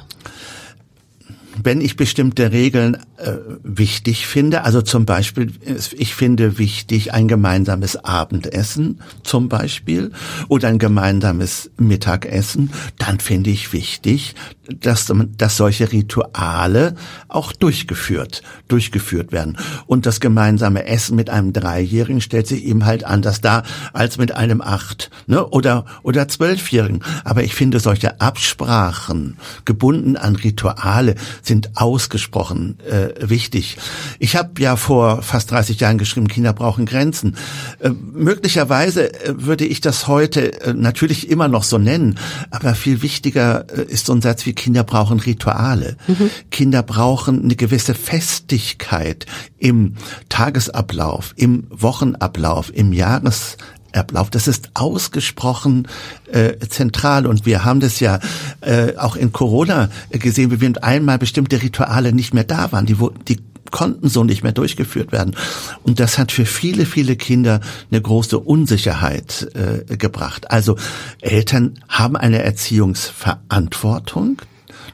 Wenn 1.64 1.82
ich 1.82 1.96
bestimmte 1.96 2.52
Regeln 2.52 2.98
äh, 3.18 3.34
wichtig 3.64 4.28
finde, 4.28 4.64
also 4.64 4.82
zum 4.82 5.06
Beispiel, 5.06 5.52
ich 5.98 6.16
finde 6.16 6.58
wichtig 6.58 7.14
ein 7.14 7.28
gemeinsames 7.28 7.98
Abendessen 8.04 9.02
zum 9.24 9.50
Beispiel 9.50 10.12
oder 10.48 10.68
ein 10.68 10.80
gemeinsames 10.80 11.72
Mittagessen, 11.78 12.72
dann 12.98 13.20
finde 13.20 13.50
ich 13.50 13.74
wichtig, 13.74 14.36
dass, 14.74 15.12
dass 15.38 15.58
solche 15.58 15.92
Rituale 15.92 16.96
auch 17.28 17.52
durchgeführt, 17.52 18.42
durchgeführt 18.68 19.32
werden. 19.32 19.58
Und 19.88 20.06
das 20.06 20.20
gemeinsame 20.20 20.86
Essen 20.86 21.16
mit 21.16 21.30
einem 21.30 21.54
Dreijährigen 21.54 22.22
stellt 22.22 22.48
sich 22.48 22.66
eben 22.66 22.86
halt 22.86 23.04
anders 23.04 23.42
dar 23.42 23.64
als 23.94 24.18
mit 24.18 24.34
einem 24.34 24.62
Acht 24.62 25.10
ne? 25.28 25.46
oder, 25.48 25.86
oder 26.04 26.28
Zwölfjährigen. 26.28 27.04
Aber 27.24 27.44
ich 27.44 27.56
finde 27.56 27.80
solche 27.80 28.22
Absprachen, 28.22 29.38
gebunden 29.66 30.18
an 30.18 30.36
Rituale, 30.36 31.16
sind 31.50 31.76
ausgesprochen 31.76 32.78
äh, 32.90 33.28
wichtig. 33.28 33.78
Ich 34.20 34.36
habe 34.38 34.62
ja 34.62 34.76
vor 34.76 35.24
fast 35.24 35.52
30 35.52 35.80
Jahren 35.80 35.98
geschrieben, 35.98 36.28
Kinder 36.28 36.54
brauchen 36.54 36.86
Grenzen. 36.86 37.36
Äh, 37.80 37.90
möglicherweise 37.90 39.12
äh, 39.12 39.34
würde 39.36 39.66
ich 39.66 39.82
das 39.82 40.08
heute 40.08 40.62
äh, 40.62 40.74
natürlich 40.74 41.30
immer 41.30 41.48
noch 41.48 41.64
so 41.64 41.80
nennen, 41.80 42.20
aber 42.52 42.76
viel 42.76 43.02
wichtiger 43.02 43.66
äh, 43.76 43.82
ist 43.82 44.06
so 44.06 44.14
ein 44.14 44.22
Satz 44.22 44.46
wie 44.46 44.54
Kinder 44.54 44.84
brauchen 44.84 45.20
Rituale. 45.20 45.98
Mhm. 46.08 46.30
Kinder 46.52 46.84
brauchen 46.84 47.44
eine 47.44 47.56
gewisse 47.56 47.96
Festigkeit 47.96 49.26
im 49.58 49.96
Tagesablauf, 50.30 51.34
im 51.36 51.66
Wochenablauf, 51.72 52.72
im 52.74 52.94
Jahres 52.94 53.58
Ablauf. 53.94 54.30
Das 54.30 54.48
ist 54.48 54.72
ausgesprochen 54.74 55.88
äh, 56.32 56.58
zentral 56.68 57.26
und 57.26 57.46
wir 57.46 57.66
haben 57.66 57.80
das 57.80 58.00
ja 58.00 58.20
äh, 58.62 58.96
auch 58.98 59.16
in 59.16 59.32
Corona 59.32 59.90
gesehen, 60.12 60.52
wie 60.52 60.62
wir 60.62 60.84
einmal 60.84 61.18
bestimmte 61.18 61.62
Rituale 61.62 62.14
nicht 62.14 62.34
mehr 62.34 62.44
da 62.44 62.72
waren. 62.72 62.86
Die, 62.86 62.98
die 63.28 63.40
konnten 63.72 64.10
so 64.10 64.24
nicht 64.24 64.44
mehr 64.44 64.52
durchgeführt 64.52 65.12
werden. 65.12 65.36
Und 65.84 66.00
das 66.00 66.18
hat 66.18 66.32
für 66.32 66.46
viele, 66.46 66.86
viele 66.86 67.16
Kinder 67.16 67.60
eine 67.92 68.02
große 68.02 68.40
Unsicherheit 68.40 69.48
äh, 69.54 69.98
gebracht. 69.98 70.52
Also 70.52 70.78
Eltern 71.22 71.80
haben 71.88 72.16
eine 72.16 72.42
Erziehungsverantwortung 72.44 74.42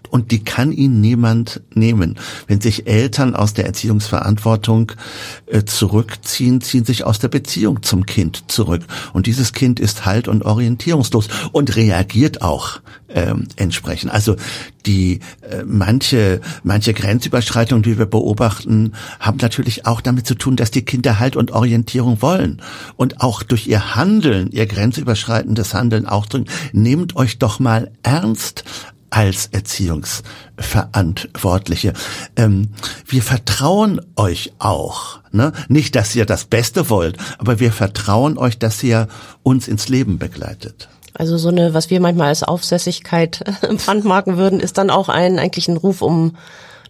und 0.09 0.31
die 0.31 0.43
kann 0.43 0.71
ihnen 0.71 1.01
niemand 1.01 1.61
nehmen. 1.73 2.17
Wenn 2.47 2.61
sich 2.61 2.87
Eltern 2.87 3.35
aus 3.35 3.53
der 3.53 3.65
Erziehungsverantwortung 3.65 4.91
äh, 5.47 5.63
zurückziehen, 5.63 6.61
ziehen 6.61 6.85
sich 6.85 7.03
aus 7.03 7.19
der 7.19 7.27
Beziehung 7.27 7.83
zum 7.83 8.05
Kind 8.05 8.45
zurück. 8.47 8.83
Und 9.13 9.27
dieses 9.27 9.53
Kind 9.53 9.79
ist 9.79 10.05
halt 10.05 10.27
und 10.27 10.43
orientierungslos 10.43 11.27
und 11.51 11.75
reagiert 11.75 12.41
auch 12.41 12.79
ähm, 13.15 13.47
entsprechend. 13.55 14.11
Also 14.11 14.35
die 14.85 15.19
äh, 15.41 15.63
manche 15.65 16.41
manche 16.63 16.93
Grenzüberschreitungen, 16.93 17.83
die 17.83 17.97
wir 17.97 18.05
beobachten, 18.05 18.93
haben 19.19 19.37
natürlich 19.41 19.85
auch 19.85 20.01
damit 20.01 20.27
zu 20.27 20.35
tun, 20.35 20.55
dass 20.55 20.71
die 20.71 20.83
Kinder 20.83 21.19
Halt 21.19 21.35
und 21.35 21.51
Orientierung 21.51 22.21
wollen 22.21 22.61
und 22.97 23.21
auch 23.21 23.43
durch 23.43 23.67
ihr 23.67 23.95
Handeln, 23.95 24.51
ihr 24.51 24.65
grenzüberschreitendes 24.65 25.73
Handeln 25.73 26.05
auch 26.05 26.25
drücken. 26.25 26.49
Nehmt 26.73 27.15
euch 27.15 27.39
doch 27.39 27.59
mal 27.59 27.91
ernst 28.03 28.63
als 29.09 29.47
Erziehungsverantwortliche. 29.47 31.93
Ähm, 32.35 32.73
wir 33.07 33.21
vertrauen 33.21 34.01
euch 34.15 34.53
auch. 34.59 35.19
Ne? 35.31 35.53
Nicht, 35.67 35.95
dass 35.95 36.15
ihr 36.15 36.25
das 36.25 36.45
Beste 36.45 36.89
wollt, 36.89 37.17
aber 37.37 37.59
wir 37.59 37.71
vertrauen 37.71 38.37
euch, 38.37 38.59
dass 38.59 38.83
ihr 38.83 39.07
uns 39.43 39.67
ins 39.67 39.89
Leben 39.89 40.19
begleitet. 40.19 40.89
Also 41.13 41.37
so 41.37 41.49
eine, 41.49 41.73
was 41.73 41.89
wir 41.89 41.99
manchmal 42.01 42.27
als 42.27 42.43
Aufsässigkeit 42.43 43.43
brandmarken 43.85 44.37
würden, 44.37 44.59
ist 44.59 44.77
dann 44.77 44.89
auch 44.89 45.09
ein 45.09 45.39
eigentlich 45.39 45.67
ein 45.67 45.77
Ruf 45.77 46.01
um 46.01 46.35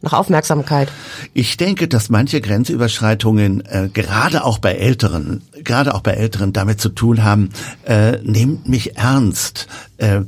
nach 0.01 0.13
Aufmerksamkeit. 0.13 0.89
Ich 1.33 1.57
denke, 1.57 1.87
dass 1.87 2.09
manche 2.09 2.41
Grenzüberschreitungen 2.41 3.65
äh, 3.65 3.89
gerade 3.91 4.43
auch 4.43 4.59
bei 4.59 4.73
Älteren, 4.73 5.41
gerade 5.63 5.93
auch 5.93 6.01
bei 6.01 6.11
Älteren 6.11 6.53
damit 6.53 6.79
zu 6.79 6.89
tun 6.89 7.23
haben, 7.23 7.49
äh, 7.85 8.17
nehmt 8.23 8.67
mich 8.67 8.97
ernst. 8.97 9.67
Äh, 9.97 10.21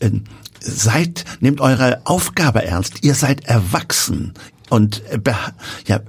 äh, 0.00 0.10
seid, 0.66 1.24
nehmt 1.40 1.60
eure 1.60 2.02
Aufgabe 2.04 2.64
ernst. 2.64 3.04
Ihr 3.04 3.14
seid 3.14 3.44
erwachsen 3.46 4.34
und 4.68 5.02
äh, 5.10 5.18
ja, 5.86 6.00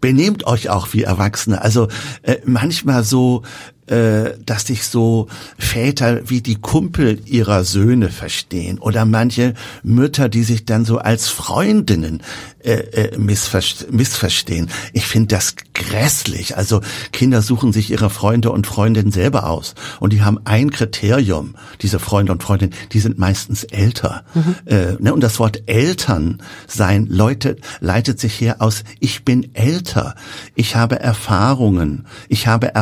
benehmt 0.00 0.46
euch 0.46 0.68
auch 0.68 0.92
wie 0.92 1.02
Erwachsene. 1.02 1.62
Also 1.62 1.88
äh, 2.22 2.38
manchmal 2.44 3.04
so 3.04 3.42
äh, 3.88 4.34
dass 4.44 4.66
sich 4.66 4.84
so 4.84 5.28
Väter 5.58 6.28
wie 6.28 6.40
die 6.40 6.56
Kumpel 6.56 7.20
ihrer 7.24 7.64
Söhne 7.64 8.10
verstehen 8.10 8.78
oder 8.78 9.04
manche 9.04 9.54
Mütter, 9.82 10.28
die 10.28 10.44
sich 10.44 10.64
dann 10.64 10.84
so 10.84 10.98
als 10.98 11.28
Freundinnen 11.28 12.22
äh, 12.60 12.72
äh, 12.72 13.18
missverstehen. 13.18 14.68
Ich 14.92 15.06
finde 15.06 15.28
das 15.28 15.54
grässlich. 15.74 16.56
Also 16.56 16.80
Kinder 17.12 17.40
suchen 17.40 17.72
sich 17.72 17.90
ihre 17.90 18.10
Freunde 18.10 18.50
und 18.50 18.66
Freundinnen 18.66 19.12
selber 19.12 19.48
aus 19.48 19.74
und 20.00 20.12
die 20.12 20.22
haben 20.22 20.38
ein 20.44 20.70
Kriterium, 20.70 21.54
diese 21.80 21.98
Freunde 21.98 22.32
und 22.32 22.42
Freundinnen, 22.42 22.74
die 22.92 23.00
sind 23.00 23.18
meistens 23.18 23.64
älter. 23.64 24.24
Mhm. 24.34 24.54
Äh, 24.66 24.96
ne? 24.98 25.14
Und 25.14 25.22
das 25.22 25.38
Wort 25.38 25.62
Eltern 25.66 26.42
sein 26.66 27.06
Leute 27.06 27.56
leitet 27.80 28.20
sich 28.20 28.40
her 28.40 28.56
aus 28.58 28.84
ich 29.00 29.24
bin 29.24 29.54
älter, 29.54 30.14
ich 30.54 30.76
habe 30.76 31.00
Erfahrungen, 31.00 32.06
ich 32.28 32.48
habe 32.48 32.74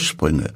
Erfahrungsvorsprünge. 0.00 0.52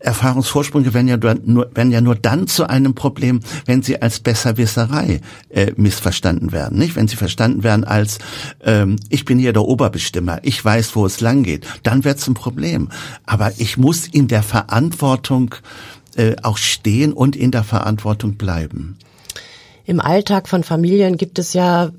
Erfahrungsvorsprünge 0.00 0.92
werden 0.92 1.08
ja 1.08 1.16
nur, 1.16 1.70
werden 1.74 1.90
ja 1.90 2.02
nur 2.02 2.14
dann 2.14 2.46
zu 2.46 2.68
einem 2.68 2.94
Problem, 2.94 3.40
wenn 3.64 3.80
sie 3.82 4.02
als 4.02 4.20
Besserwisserei 4.20 5.22
äh, 5.48 5.72
missverstanden 5.76 6.52
werden, 6.52 6.78
nicht? 6.78 6.94
Wenn 6.94 7.08
sie 7.08 7.16
verstanden 7.16 7.62
werden 7.62 7.84
als 7.84 8.18
ähm, 8.62 8.96
ich 9.08 9.24
bin 9.24 9.38
hier 9.38 9.54
der 9.54 9.62
Oberbestimmer, 9.62 10.40
ich 10.42 10.62
weiß, 10.62 10.94
wo 10.94 11.06
es 11.06 11.22
lang 11.22 11.42
geht, 11.42 11.66
dann 11.84 12.04
wird 12.04 12.18
es 12.18 12.28
ein 12.28 12.34
Problem. 12.34 12.90
Aber 13.24 13.52
ich 13.56 13.78
muss 13.78 14.06
in 14.06 14.28
der 14.28 14.42
Verantwortung 14.42 15.54
äh, 16.16 16.36
auch 16.42 16.58
stehen 16.58 17.14
und 17.14 17.34
in 17.34 17.50
der 17.50 17.64
Verantwortung 17.64 18.34
bleiben. 18.34 18.98
Im 19.86 20.00
Alltag 20.00 20.48
von 20.48 20.64
Familien 20.64 21.16
gibt 21.16 21.38
es 21.38 21.54
ja 21.54 21.92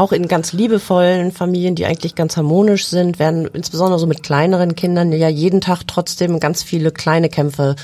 auch 0.00 0.12
in 0.12 0.28
ganz 0.28 0.52
liebevollen 0.52 1.30
Familien, 1.30 1.74
die 1.74 1.86
eigentlich 1.86 2.14
ganz 2.14 2.36
harmonisch 2.36 2.86
sind, 2.86 3.18
werden 3.18 3.46
insbesondere 3.52 3.98
so 3.98 4.06
mit 4.06 4.22
kleineren 4.22 4.74
Kindern 4.74 5.12
ja 5.12 5.28
jeden 5.28 5.60
Tag 5.60 5.82
trotzdem 5.86 6.40
ganz 6.40 6.62
viele 6.62 6.90
kleine 6.90 7.28
Kämpfe 7.28 7.76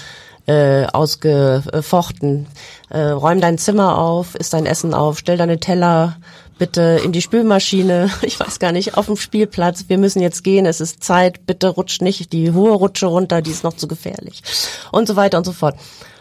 äh, 0.47 0.87
ausgefochten. 0.87 2.47
Äh, 2.89 3.01
räum 3.01 3.41
dein 3.41 3.59
Zimmer 3.59 3.99
auf, 3.99 4.35
isst 4.35 4.55
dein 4.55 4.67
Essen 4.67 4.95
auf, 4.95 5.19
stell 5.19 5.37
deine 5.37 5.61
Teller 5.61 6.17
bitte 6.59 7.01
in 7.05 7.13
die 7.13 7.21
Spülmaschine, 7.21 8.11
ich 8.23 8.41
weiß 8.41 8.59
gar 8.59 8.73
nicht, 8.73 8.97
auf 8.97 9.07
dem 9.07 9.17
Spielplatz, 9.17 9.85
wir 9.89 9.99
müssen 9.99 10.23
jetzt 10.23 10.43
gehen, 10.43 10.65
es 10.65 10.81
ist 10.81 11.05
Zeit, 11.05 11.45
bitte 11.47 11.69
rutscht 11.69 12.01
nicht 12.01 12.33
die 12.33 12.53
hohe 12.53 12.73
Rutsche 12.73 13.07
runter, 13.07 13.43
die 13.43 13.51
ist 13.51 13.65
noch 13.65 13.75
zu 13.75 13.89
gefährlich 13.89 14.43
und 14.91 15.07
so 15.07 15.17
weiter 15.17 15.37
und 15.39 15.45
so 15.45 15.53
fort. 15.53 15.77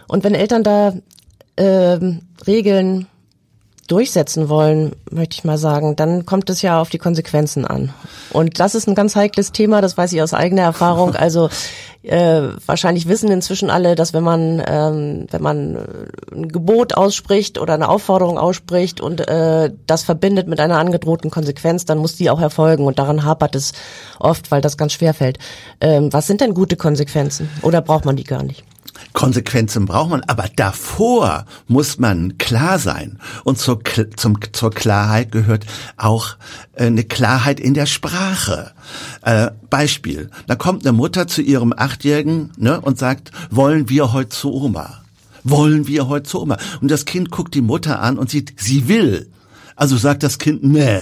Und 0.08 0.24
wenn 0.24 0.36
Eltern 0.36 0.64
da 0.64 0.94
äh, 1.56 2.00
Regeln 2.46 3.08
durchsetzen 3.88 4.50
wollen, 4.50 4.94
möchte 5.12 5.36
ich 5.36 5.44
mal 5.44 5.58
sagen, 5.58 5.96
dann 5.96 6.26
kommt 6.26 6.50
es 6.50 6.62
ja 6.62 6.82
auf 6.82 6.90
die 6.90 6.98
Konsequenzen 6.98 7.66
an. 7.66 7.94
Und 8.32 8.60
das 8.60 8.74
ist 8.74 8.88
ein 8.88 8.96
ganz 8.96 9.16
heikles 9.16 9.52
Thema, 9.52 9.82
das 9.82 9.98
weiß 9.98 10.12
ich 10.14 10.22
aus 10.22 10.34
eigener 10.34 10.64
Erfahrung. 10.64 11.16
Also 11.26 11.50
äh, 12.04 12.50
wahrscheinlich 12.68 13.08
wissen 13.08 13.32
inzwischen 13.32 13.72
alle, 13.72 13.96
dass 13.96 14.14
wenn 14.14 14.24
man 14.24 14.62
ähm, 14.68 15.26
wenn 15.32 15.42
man 15.42 15.78
ein 16.32 16.50
Gebot 16.50 16.94
ausspricht 16.94 17.58
oder 17.58 17.74
eine 17.74 17.90
Aufforderung 17.90 18.38
ausspricht 18.38 19.02
und 19.02 19.28
äh, 19.28 19.72
das 19.88 20.04
verbindet 20.04 20.48
mit 20.48 20.60
einer 20.60 20.78
angedrohten 20.78 21.32
Konsequenz, 21.32 21.86
dann 21.86 21.98
muss 21.98 22.16
die 22.16 22.30
auch 22.30 22.40
erfolgen. 22.40 22.86
Und 22.86 23.00
daran 23.00 23.24
hapert 23.24 23.56
es 23.56 23.74
oft, 24.20 24.52
weil 24.52 24.62
das 24.62 24.78
ganz 24.78 24.94
schwer 24.94 25.16
fällt. 25.16 25.40
Ähm, 25.82 26.14
was 26.14 26.28
sind 26.28 26.42
denn 26.42 26.54
gute 26.54 26.76
Konsequenzen? 26.76 27.50
Oder 27.64 27.82
braucht 27.82 28.06
man 28.06 28.16
die 28.16 28.24
gar 28.24 28.44
nicht? 28.44 28.64
Konsequenzen 29.14 29.86
braucht 29.86 30.10
man, 30.10 30.24
aber 30.24 30.46
davor 30.56 31.46
muss 31.68 32.00
man 32.00 32.38
klar 32.38 32.80
sein. 32.80 33.20
Und 33.44 33.58
zur, 33.58 33.80
zum, 34.16 34.40
zur 34.52 34.72
Klarheit 34.72 35.32
gehört 35.32 35.66
auch 35.98 36.36
äh, 36.74 36.86
eine 36.86 37.04
Klarheit 37.04 37.60
in 37.60 37.74
der 37.74 37.86
Sprache. 37.86 38.72
Äh, 39.22 39.52
Beispiel, 39.70 40.30
da 40.48 40.56
kommt 40.56 40.86
eine 40.86 40.94
Mutter 40.94 41.28
zu 41.28 41.42
ihrem 41.42 41.74
Achtjährigen 41.76 42.52
ne, 42.58 42.80
und 42.82 43.00
sagt, 43.00 43.32
wollen 43.50 43.90
wir 43.90 44.14
heute 44.14 44.30
zu 44.30 44.54
Oma? 44.54 45.02
Wollen 45.44 45.88
wir 45.88 46.08
heute 46.08 46.24
zu 46.24 46.42
Oma? 46.42 46.58
Und 46.82 46.92
das 46.92 47.06
Kind 47.06 47.32
guckt 47.32 47.54
die 47.54 47.62
Mutter 47.62 48.02
an 48.02 48.18
und 48.18 48.30
sieht, 48.30 48.54
sie 48.58 48.88
will. 48.88 49.30
Also 49.76 49.98
sagt 49.98 50.24
das 50.24 50.40
Kind, 50.40 50.64
nee. 50.64 51.02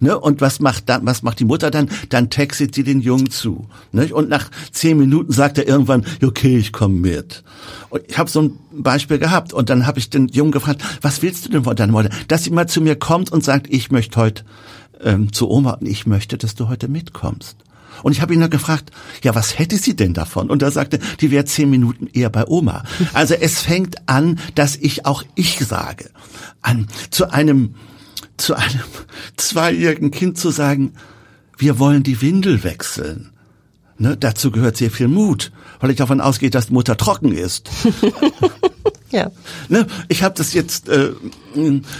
Ne? 0.00 0.18
Und 0.18 0.40
was 0.40 0.60
macht 0.60 0.88
dann, 0.88 1.06
was 1.06 1.22
macht 1.22 1.40
die 1.40 1.44
Mutter 1.44 1.70
dann? 1.70 1.88
Dann 2.08 2.30
textet 2.30 2.74
sie 2.74 2.84
den 2.84 3.00
Jungen 3.00 3.30
zu. 3.30 3.66
Ne? 3.92 4.12
Und 4.14 4.28
nach 4.28 4.50
zehn 4.72 4.98
Minuten 4.98 5.32
sagt 5.32 5.58
er 5.58 5.66
irgendwann, 5.66 6.04
okay, 6.22 6.58
ich 6.58 6.72
komme 6.72 6.94
mit. 6.94 7.42
Und 7.88 8.02
ich 8.06 8.18
habe 8.18 8.30
so 8.30 8.42
ein 8.42 8.58
Beispiel 8.72 9.18
gehabt 9.18 9.52
und 9.52 9.70
dann 9.70 9.86
habe 9.86 9.98
ich 9.98 10.10
den 10.10 10.28
Jungen 10.28 10.52
gefragt, 10.52 10.82
was 11.02 11.22
willst 11.22 11.46
du 11.46 11.50
denn 11.50 11.64
von 11.64 11.76
deiner 11.76 11.92
Mutter? 11.92 12.10
Dass 12.28 12.44
sie 12.44 12.50
mal 12.50 12.68
zu 12.68 12.80
mir 12.80 12.96
kommt 12.96 13.32
und 13.32 13.44
sagt, 13.44 13.66
ich 13.70 13.90
möchte 13.90 14.20
heute 14.20 14.44
ähm, 15.02 15.32
zu 15.32 15.50
Oma 15.50 15.72
und 15.72 15.86
ich 15.86 16.06
möchte, 16.06 16.36
dass 16.38 16.54
du 16.54 16.68
heute 16.68 16.88
mitkommst. 16.88 17.56
Und 18.02 18.12
ich 18.12 18.20
habe 18.20 18.34
ihn 18.34 18.40
dann 18.40 18.50
gefragt, 18.50 18.90
ja, 19.22 19.34
was 19.34 19.58
hätte 19.58 19.78
sie 19.78 19.96
denn 19.96 20.12
davon? 20.12 20.50
Und 20.50 20.62
er 20.62 20.70
sagte, 20.70 20.98
die 21.20 21.30
wäre 21.30 21.44
zehn 21.44 21.70
Minuten 21.70 22.08
eher 22.12 22.30
bei 22.30 22.46
Oma. 22.46 22.84
Also 23.14 23.34
es 23.34 23.60
fängt 23.60 24.08
an, 24.08 24.38
dass 24.54 24.76
ich 24.76 25.06
auch 25.06 25.22
ich 25.34 25.58
sage. 25.60 26.10
An, 26.60 26.88
zu 27.10 27.30
einem 27.30 27.74
zu 28.36 28.54
einem 28.54 28.82
zweijährigen 29.36 30.10
Kind 30.10 30.38
zu 30.38 30.50
sagen, 30.50 30.92
wir 31.58 31.78
wollen 31.78 32.02
die 32.02 32.20
Windel 32.20 32.64
wechseln. 32.64 33.30
Ne, 33.98 34.14
dazu 34.14 34.50
gehört 34.50 34.76
sehr 34.76 34.90
viel 34.90 35.08
Mut, 35.08 35.52
weil 35.80 35.90
ich 35.90 35.96
davon 35.96 36.20
ausgehe, 36.20 36.50
dass 36.50 36.66
die 36.66 36.74
Mutter 36.74 36.98
trocken 36.98 37.32
ist. 37.32 37.70
ja. 39.10 39.30
Ne, 39.70 39.86
ich 40.08 40.22
habe 40.22 40.34
das 40.34 40.52
jetzt 40.52 40.90
äh, 40.90 41.12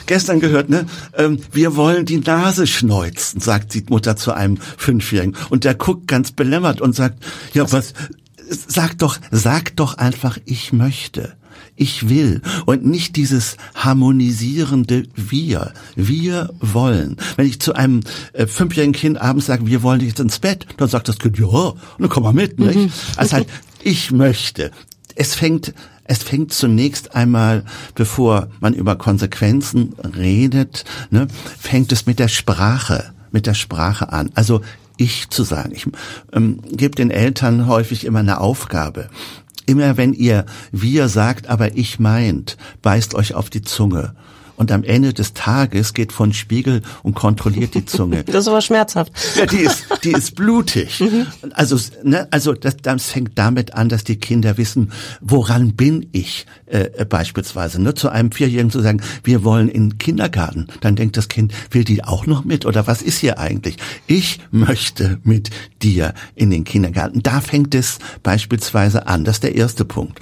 gestern 0.05 0.41
gehört. 0.41 0.69
Ne, 0.69 0.87
ähm, 1.15 1.41
wir 1.53 1.75
wollen 1.75 2.05
die 2.05 2.19
Nase 2.19 2.67
schneuzen, 2.67 3.41
sagt 3.41 3.73
die 3.73 3.85
Mutter 3.89 4.17
zu 4.17 4.33
einem 4.33 4.59
Fünfjährigen, 4.59 5.37
und 5.49 5.65
der 5.65 5.75
guckt 5.75 6.07
ganz 6.07 6.33
belämmert 6.33 6.83
und 6.83 6.95
sagt, 6.95 7.25
ja 7.55 7.71
was? 7.73 7.95
Sag 8.49 8.99
doch, 8.99 9.19
sag 9.31 9.75
doch 9.77 9.95
einfach, 9.95 10.39
ich 10.45 10.73
möchte 10.73 11.35
ich 11.77 12.09
will 12.09 12.41
und 12.65 12.85
nicht 12.85 13.17
dieses 13.17 13.57
harmonisierende 13.75 15.05
wir. 15.15 15.73
Wir 15.95 16.51
wollen. 16.61 17.17
Wenn 17.37 17.47
ich 17.47 17.61
zu 17.61 17.75
einem 17.75 18.01
äh, 18.33 18.47
fünfjährigen 18.47 18.95
Kind 18.95 19.21
abends 19.21 19.47
sage, 19.47 19.67
wir 19.67 19.83
wollen 19.83 20.01
jetzt 20.01 20.21
ins 20.21 20.39
Bett, 20.39 20.67
dann 20.79 20.89
sagt 20.89 21.09
das 21.09 21.19
Kind, 21.19 21.39
ja, 21.39 21.75
dann 21.99 22.09
komm 22.09 22.23
mal 22.23 22.33
mit, 22.33 22.59
nicht? 22.59 22.77
Mhm. 22.77 22.93
Also 23.17 23.33
halt, 23.35 23.49
ich 23.83 24.11
möchte. 24.11 24.71
Es 25.15 25.35
fängt 25.35 25.75
es 26.09 26.23
fängt 26.23 26.53
zunächst 26.53 27.17
einmal, 27.17 27.65
bevor 27.97 28.49
man 28.61 28.75
über 28.75 28.95
Konsequenzen 28.95 29.95
redet, 30.17 30.85
ne, 31.11 31.27
fängt 31.59 31.91
es 31.91 32.07
mit 32.07 32.21
der 32.21 32.29
Sprache, 32.29 33.13
mit 33.33 33.47
der 33.47 33.55
Sprache 33.55 34.13
an. 34.13 34.31
Also 34.35 34.61
ich 34.97 35.29
zu 35.31 35.43
sagen. 35.43 35.73
Ich 35.75 35.87
ähm, 36.33 36.61
gebe 36.71 36.95
den 36.95 37.11
Eltern 37.11 37.67
häufig 37.67 38.05
immer 38.05 38.21
eine 38.21 38.41
Aufgabe. 38.41 39.09
Immer 39.67 39.97
wenn 39.97 40.13
ihr 40.13 40.47
wir 40.73 41.09
sagt, 41.09 41.49
aber 41.49 41.77
ich 41.77 41.99
meint, 41.99 42.57
beißt 42.83 43.15
euch 43.15 43.35
auf 43.35 43.51
die 43.51 43.63
Zunge. 43.63 44.15
Und 44.57 44.73
am 44.73 44.85
Ende 44.85 45.13
des 45.13 45.35
Tages 45.35 45.95
geht 45.95 46.13
von 46.13 46.33
Spiegel 46.33 46.83
und 47.03 47.15
kontrolliert 47.15 47.75
die 47.75 47.85
Zunge. 47.85 48.25
Das 48.37 48.45
ist 48.45 48.49
aber 48.49 48.61
schmerzhaft. 48.61 49.13
Ja, 49.37 49.47
die 49.47 49.59
ist, 49.59 49.87
die 50.05 50.13
ist 50.13 50.35
blutig. 50.35 51.01
Mhm. 51.01 51.27
Also, 51.53 51.79
ne, 52.03 52.27
also 52.31 52.53
das, 52.53 52.77
das 52.77 53.11
fängt 53.11 53.39
damit 53.39 53.75
an, 53.75 53.89
dass 53.89 54.05
die 54.05 54.17
Kinder 54.17 54.59
wissen, 54.59 54.93
woran 55.21 55.75
bin 55.75 56.09
ich 56.13 56.47
äh, 56.67 57.05
beispielsweise. 57.05 57.81
Ne, 57.81 57.95
zu 57.95 58.09
einem 58.09 58.33
Vierjährigen 58.33 58.71
zu 58.71 58.81
sagen, 58.81 59.01
wir 59.23 59.45
wollen 59.45 59.69
in 59.69 59.91
den 59.91 59.99
Kindergarten. 59.99 60.67
Dann 60.81 60.97
denkt 60.97 61.17
das 61.17 61.29
Kind, 61.29 61.53
will 61.71 61.85
die 61.85 62.05
auch 62.05 62.27
noch 62.27 62.45
mit? 62.45 62.67
Oder 62.67 62.87
was 62.87 63.01
ist 63.01 63.19
hier 63.19 63.39
eigentlich? 63.39 63.77
Ich 64.07 64.41
möchte 64.51 65.19
mit 65.23 65.51
dir 65.83 66.15
in 66.35 66.51
den 66.51 66.65
Kindergarten. 66.65 67.23
Da 67.23 67.41
fängt 67.41 67.75
es 67.75 67.99
beispielsweise 68.23 69.07
an. 69.07 69.25
Das 69.25 69.37
ist 69.37 69.45
der 69.45 69.55
erste 69.55 69.85
Punkt. 69.85 70.21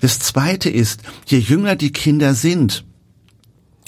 Das 0.00 0.18
zweite 0.18 0.70
ist, 0.70 1.02
je 1.26 1.38
jünger 1.38 1.76
die 1.76 1.92
Kinder 1.92 2.34
sind, 2.34 2.84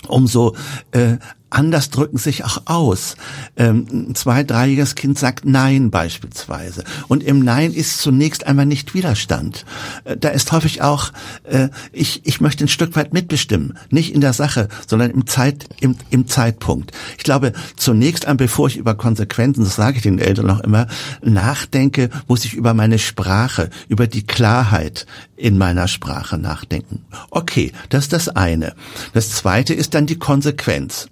umso 0.08 0.54
äh, 0.92 1.16
anders 1.50 1.90
drücken 1.90 2.18
sich 2.18 2.44
auch 2.44 2.62
aus. 2.66 3.16
Ähm, 3.56 3.86
ein 3.90 4.14
zwei-, 4.14 4.44
dreijähriges 4.44 4.94
Kind 4.94 5.18
sagt 5.18 5.44
Nein 5.44 5.90
beispielsweise. 5.90 6.84
Und 7.08 7.22
im 7.22 7.40
Nein 7.40 7.72
ist 7.72 7.98
zunächst 7.98 8.46
einmal 8.46 8.66
nicht 8.66 8.94
Widerstand. 8.94 9.64
Äh, 10.04 10.16
da 10.16 10.30
ist 10.30 10.52
häufig 10.52 10.82
auch, 10.82 11.12
äh, 11.44 11.68
ich, 11.92 12.22
ich 12.24 12.40
möchte 12.40 12.64
ein 12.64 12.68
Stück 12.68 12.96
weit 12.96 13.12
mitbestimmen. 13.12 13.78
Nicht 13.90 14.14
in 14.14 14.20
der 14.20 14.32
Sache, 14.32 14.68
sondern 14.86 15.10
im, 15.10 15.26
Zeit, 15.26 15.66
im, 15.80 15.96
im 16.10 16.26
Zeitpunkt. 16.26 16.92
Ich 17.16 17.24
glaube, 17.24 17.52
zunächst 17.76 18.26
einmal, 18.26 18.46
bevor 18.46 18.66
ich 18.66 18.76
über 18.76 18.94
Konsequenzen, 18.94 19.64
das 19.64 19.76
sage 19.76 19.98
ich 19.98 20.02
den 20.02 20.18
Eltern 20.18 20.50
auch 20.50 20.60
immer, 20.60 20.88
nachdenke, 21.22 22.10
muss 22.26 22.44
ich 22.44 22.54
über 22.54 22.74
meine 22.74 22.98
Sprache, 22.98 23.70
über 23.88 24.06
die 24.06 24.26
Klarheit 24.26 25.06
in 25.36 25.56
meiner 25.58 25.88
Sprache 25.88 26.38
nachdenken. 26.38 27.04
Okay, 27.30 27.72
das 27.88 28.04
ist 28.04 28.12
das 28.12 28.28
eine. 28.28 28.74
Das 29.12 29.30
zweite 29.30 29.74
ist 29.74 29.94
dann 29.94 30.06
die 30.06 30.18
Konsequenz. 30.18 31.08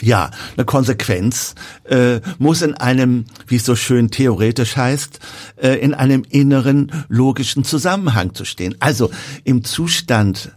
Ja, 0.00 0.30
eine 0.56 0.64
Konsequenz 0.64 1.54
äh, 1.84 2.20
muss 2.38 2.62
in 2.62 2.74
einem, 2.74 3.24
wie 3.46 3.56
es 3.56 3.64
so 3.64 3.74
schön 3.74 4.10
theoretisch 4.10 4.76
heißt, 4.76 5.18
äh, 5.56 5.74
in 5.74 5.94
einem 5.94 6.24
inneren 6.28 6.92
logischen 7.08 7.64
Zusammenhang 7.64 8.34
zu 8.34 8.44
stehen. 8.44 8.76
Also 8.80 9.10
im 9.44 9.64
Zustand 9.64 10.52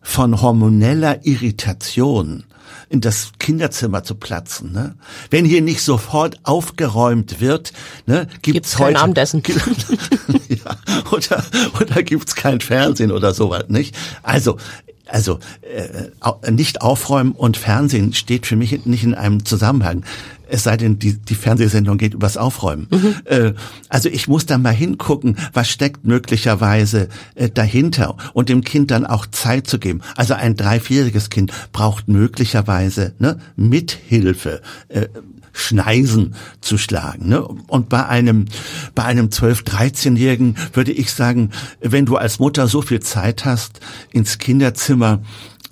von 0.00 0.42
hormoneller 0.42 1.24
Irritation 1.24 2.44
in 2.88 3.00
das 3.00 3.32
Kinderzimmer 3.38 4.04
zu 4.04 4.14
platzen. 4.14 4.72
Ne? 4.72 4.94
Wenn 5.30 5.44
hier 5.44 5.62
nicht 5.62 5.82
sofort 5.82 6.38
aufgeräumt 6.42 7.40
wird, 7.40 7.72
ne, 8.06 8.26
gibt's, 8.42 8.42
gibt's 8.42 8.78
heute 8.78 8.94
kein 8.94 9.02
Abendessen. 9.02 9.42
ja, 10.48 10.76
oder 11.10 11.42
oder 11.80 12.02
gibt's 12.02 12.34
kein 12.34 12.60
Fernsehen 12.60 13.10
oder 13.10 13.32
sowas, 13.32 13.64
nicht? 13.68 13.96
Also 14.22 14.58
also 15.12 15.38
äh, 15.60 16.50
nicht 16.50 16.80
aufräumen 16.80 17.32
und 17.32 17.56
Fernsehen 17.56 18.14
steht 18.14 18.46
für 18.46 18.56
mich 18.56 18.86
nicht 18.86 19.04
in 19.04 19.14
einem 19.14 19.44
Zusammenhang. 19.44 20.04
Es 20.48 20.64
sei 20.64 20.76
denn, 20.76 20.98
die, 20.98 21.14
die 21.16 21.34
Fernsehsendung 21.34 21.96
geht 21.96 22.14
übers 22.14 22.36
Aufräumen. 22.36 22.86
Mhm. 22.90 23.14
Äh, 23.24 23.52
also 23.88 24.08
ich 24.08 24.28
muss 24.28 24.46
da 24.46 24.58
mal 24.58 24.70
hingucken, 24.70 25.36
was 25.52 25.68
steckt 25.68 26.04
möglicherweise 26.04 27.08
äh, 27.34 27.48
dahinter 27.48 28.16
und 28.32 28.48
dem 28.48 28.62
Kind 28.62 28.90
dann 28.90 29.06
auch 29.06 29.26
Zeit 29.26 29.66
zu 29.66 29.78
geben. 29.78 30.00
Also 30.16 30.34
ein 30.34 30.56
drei-, 30.56 30.80
vierjähriges 30.80 31.30
Kind 31.30 31.52
braucht 31.72 32.08
möglicherweise 32.08 33.14
ne, 33.18 33.38
Mithilfe. 33.56 34.60
Äh, 34.88 35.08
Schneisen 35.52 36.34
zu 36.60 36.78
schlagen. 36.78 37.28
Ne? 37.28 37.42
Und 37.42 37.88
bei 37.88 38.06
einem, 38.06 38.46
bei 38.94 39.04
einem 39.04 39.28
12-, 39.28 39.64
13-Jährigen 39.64 40.56
würde 40.72 40.92
ich 40.92 41.12
sagen, 41.12 41.50
wenn 41.80 42.06
du 42.06 42.16
als 42.16 42.38
Mutter 42.38 42.68
so 42.68 42.82
viel 42.82 43.00
Zeit 43.00 43.44
hast, 43.44 43.80
ins 44.10 44.38
Kinderzimmer 44.38 45.22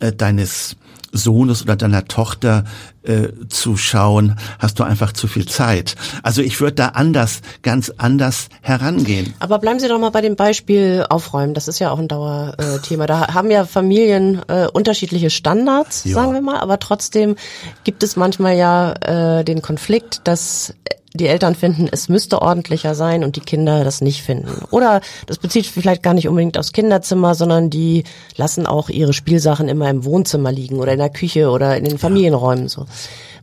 äh, 0.01 0.13
deines 0.13 0.77
Sohnes 1.13 1.63
oder 1.63 1.77
deiner 1.77 2.05
Tochter 2.07 2.65
äh, 3.03 3.29
zu 3.49 3.77
schauen, 3.77 4.37
hast 4.59 4.79
du 4.79 4.85
einfach 4.85 5.13
zu 5.13 5.27
viel 5.27 5.47
Zeit. 5.47 5.97
Also 6.23 6.43
ich 6.43 6.61
würde 6.61 6.75
da 6.75 6.89
anders, 6.89 7.41
ganz 7.63 7.91
anders 7.97 8.49
herangehen. 8.61 9.35
Aber 9.41 9.59
bleiben 9.59 9.81
Sie 9.81 9.89
doch 9.89 9.99
mal 9.99 10.11
bei 10.11 10.21
dem 10.21 10.37
Beispiel 10.37 11.05
Aufräumen. 11.09 11.55
Das 11.55 11.69
ist 11.69 11.79
ja 11.79 11.91
auch 11.91 11.99
ein 11.99 12.09
Dauerthema. 12.09 13.07
Da 13.07 13.35
haben 13.35 13.51
ja 13.51 13.65
Familien 13.65 14.43
äh, 14.49 14.67
unterschiedliche 14.67 15.31
Standards, 15.31 16.05
ja. 16.05 16.15
sagen 16.15 16.33
wir 16.35 16.43
mal, 16.43 16.61
aber 16.61 16.79
trotzdem 16.79 17.37
gibt 17.85 18.03
es 18.03 18.17
manchmal 18.17 18.57
ja 18.57 18.93
äh, 18.93 19.45
den 19.45 19.63
Konflikt, 19.63 20.21
dass 20.25 20.75
die 21.13 21.27
Eltern 21.27 21.55
finden, 21.55 21.89
es 21.91 22.09
müsste 22.09 22.41
ordentlicher 22.41 22.95
sein 22.95 23.25
und 23.25 23.37
die 23.37 23.41
Kinder 23.41 23.83
das 23.83 24.01
nicht 24.01 24.23
finden. 24.23 24.65
Oder 24.71 25.01
das 25.27 25.39
bezieht 25.39 25.67
vielleicht 25.67 26.03
gar 26.03 26.15
nicht 26.15 26.29
unbedingt 26.29 26.57
aufs 26.57 26.73
Kinderzimmer, 26.73 27.35
sondern 27.35 27.69
die 27.69 28.05
lassen 28.37 28.67
auch 28.67 28.89
ihre 28.89 29.13
Spielsachen 29.13 29.69
immer 29.69 29.91
im 29.91 30.05
Wohnzimmer 30.05 30.53
liegen 30.53 30.79
oder 30.79 30.93
in 30.93 30.99
der 30.99 31.11
Küche 31.11 31.51
oder 31.51 31.77
in 31.77 31.85
den 31.85 31.99
Familienräumen 31.99 32.69
so. 32.69 32.87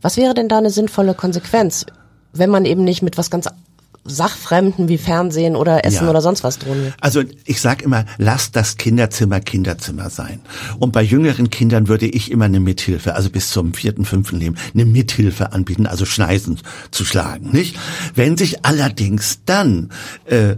Was 0.00 0.16
wäre 0.16 0.32
denn 0.34 0.48
da 0.48 0.58
eine 0.58 0.70
sinnvolle 0.70 1.14
Konsequenz, 1.14 1.84
wenn 2.32 2.50
man 2.50 2.64
eben 2.64 2.84
nicht 2.84 3.02
mit 3.02 3.18
was 3.18 3.30
ganz 3.30 3.48
Sachfremden 4.08 4.88
wie 4.88 4.98
Fernsehen 4.98 5.56
oder 5.56 5.84
Essen 5.84 6.04
ja. 6.04 6.10
oder 6.10 6.20
sonst 6.20 6.44
was 6.44 6.58
drohen 6.58 6.94
Also 7.00 7.22
ich 7.44 7.60
sage 7.60 7.84
immer, 7.84 8.04
lass 8.18 8.50
das 8.50 8.76
Kinderzimmer 8.76 9.40
Kinderzimmer 9.40 10.10
sein. 10.10 10.40
Und 10.78 10.92
bei 10.92 11.02
jüngeren 11.02 11.50
Kindern 11.50 11.88
würde 11.88 12.06
ich 12.06 12.30
immer 12.30 12.46
eine 12.46 12.60
Mithilfe, 12.60 13.14
also 13.14 13.30
bis 13.30 13.50
zum 13.50 13.74
vierten, 13.74 14.04
fünften 14.04 14.38
Leben, 14.38 14.56
eine 14.74 14.84
Mithilfe 14.84 15.52
anbieten, 15.52 15.86
also 15.86 16.04
Schneisen 16.04 16.58
zu 16.90 17.04
schlagen. 17.04 17.50
Nicht? 17.52 17.76
Wenn 18.14 18.36
sich 18.36 18.64
allerdings 18.64 19.40
dann 19.44 19.90
äh, 20.26 20.56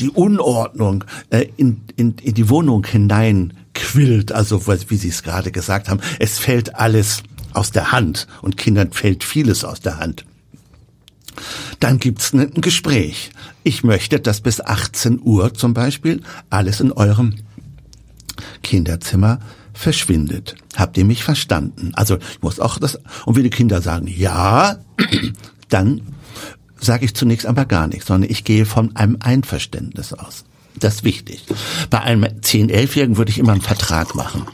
die 0.00 0.10
Unordnung 0.10 1.04
äh, 1.30 1.46
in, 1.56 1.82
in, 1.96 2.16
in 2.22 2.34
die 2.34 2.48
Wohnung 2.48 2.86
hinein 2.86 3.52
quillt, 3.74 4.32
also 4.32 4.66
wie 4.66 4.96
Sie 4.96 5.08
es 5.08 5.22
gerade 5.22 5.50
gesagt 5.50 5.88
haben, 5.88 6.00
es 6.18 6.38
fällt 6.38 6.76
alles 6.76 7.22
aus 7.52 7.70
der 7.70 7.92
Hand 7.92 8.26
und 8.40 8.56
Kindern 8.56 8.92
fällt 8.92 9.24
vieles 9.24 9.64
aus 9.64 9.80
der 9.80 9.98
Hand 9.98 10.24
dann 11.80 11.98
gibt's 11.98 12.32
ein 12.32 12.60
Gespräch. 12.60 13.30
Ich 13.62 13.84
möchte, 13.84 14.20
dass 14.20 14.40
bis 14.40 14.60
18 14.60 15.20
Uhr 15.22 15.54
zum 15.54 15.74
Beispiel 15.74 16.22
alles 16.50 16.80
in 16.80 16.92
eurem 16.92 17.34
Kinderzimmer 18.62 19.38
verschwindet. 19.72 20.54
Habt 20.76 20.96
ihr 20.98 21.04
mich 21.04 21.24
verstanden? 21.24 21.92
Also 21.94 22.16
ich 22.16 22.42
muss 22.42 22.60
auch 22.60 22.78
das, 22.78 22.98
und 23.24 23.36
wenn 23.36 23.44
die 23.44 23.50
Kinder 23.50 23.80
sagen 23.80 24.06
ja, 24.06 24.78
dann 25.68 26.02
sage 26.80 27.04
ich 27.04 27.14
zunächst 27.14 27.46
aber 27.46 27.64
gar 27.64 27.86
nichts, 27.86 28.06
sondern 28.06 28.30
ich 28.30 28.44
gehe 28.44 28.66
von 28.66 28.96
einem 28.96 29.18
Einverständnis 29.20 30.12
aus. 30.12 30.44
Das 30.78 30.96
ist 30.96 31.04
wichtig. 31.04 31.44
Bei 31.90 32.00
einem 32.00 32.24
10-, 32.24 32.70
11-Jährigen 32.70 33.16
würde 33.16 33.30
ich 33.30 33.38
immer 33.38 33.52
einen 33.52 33.60
Vertrag 33.60 34.14
machen. 34.14 34.46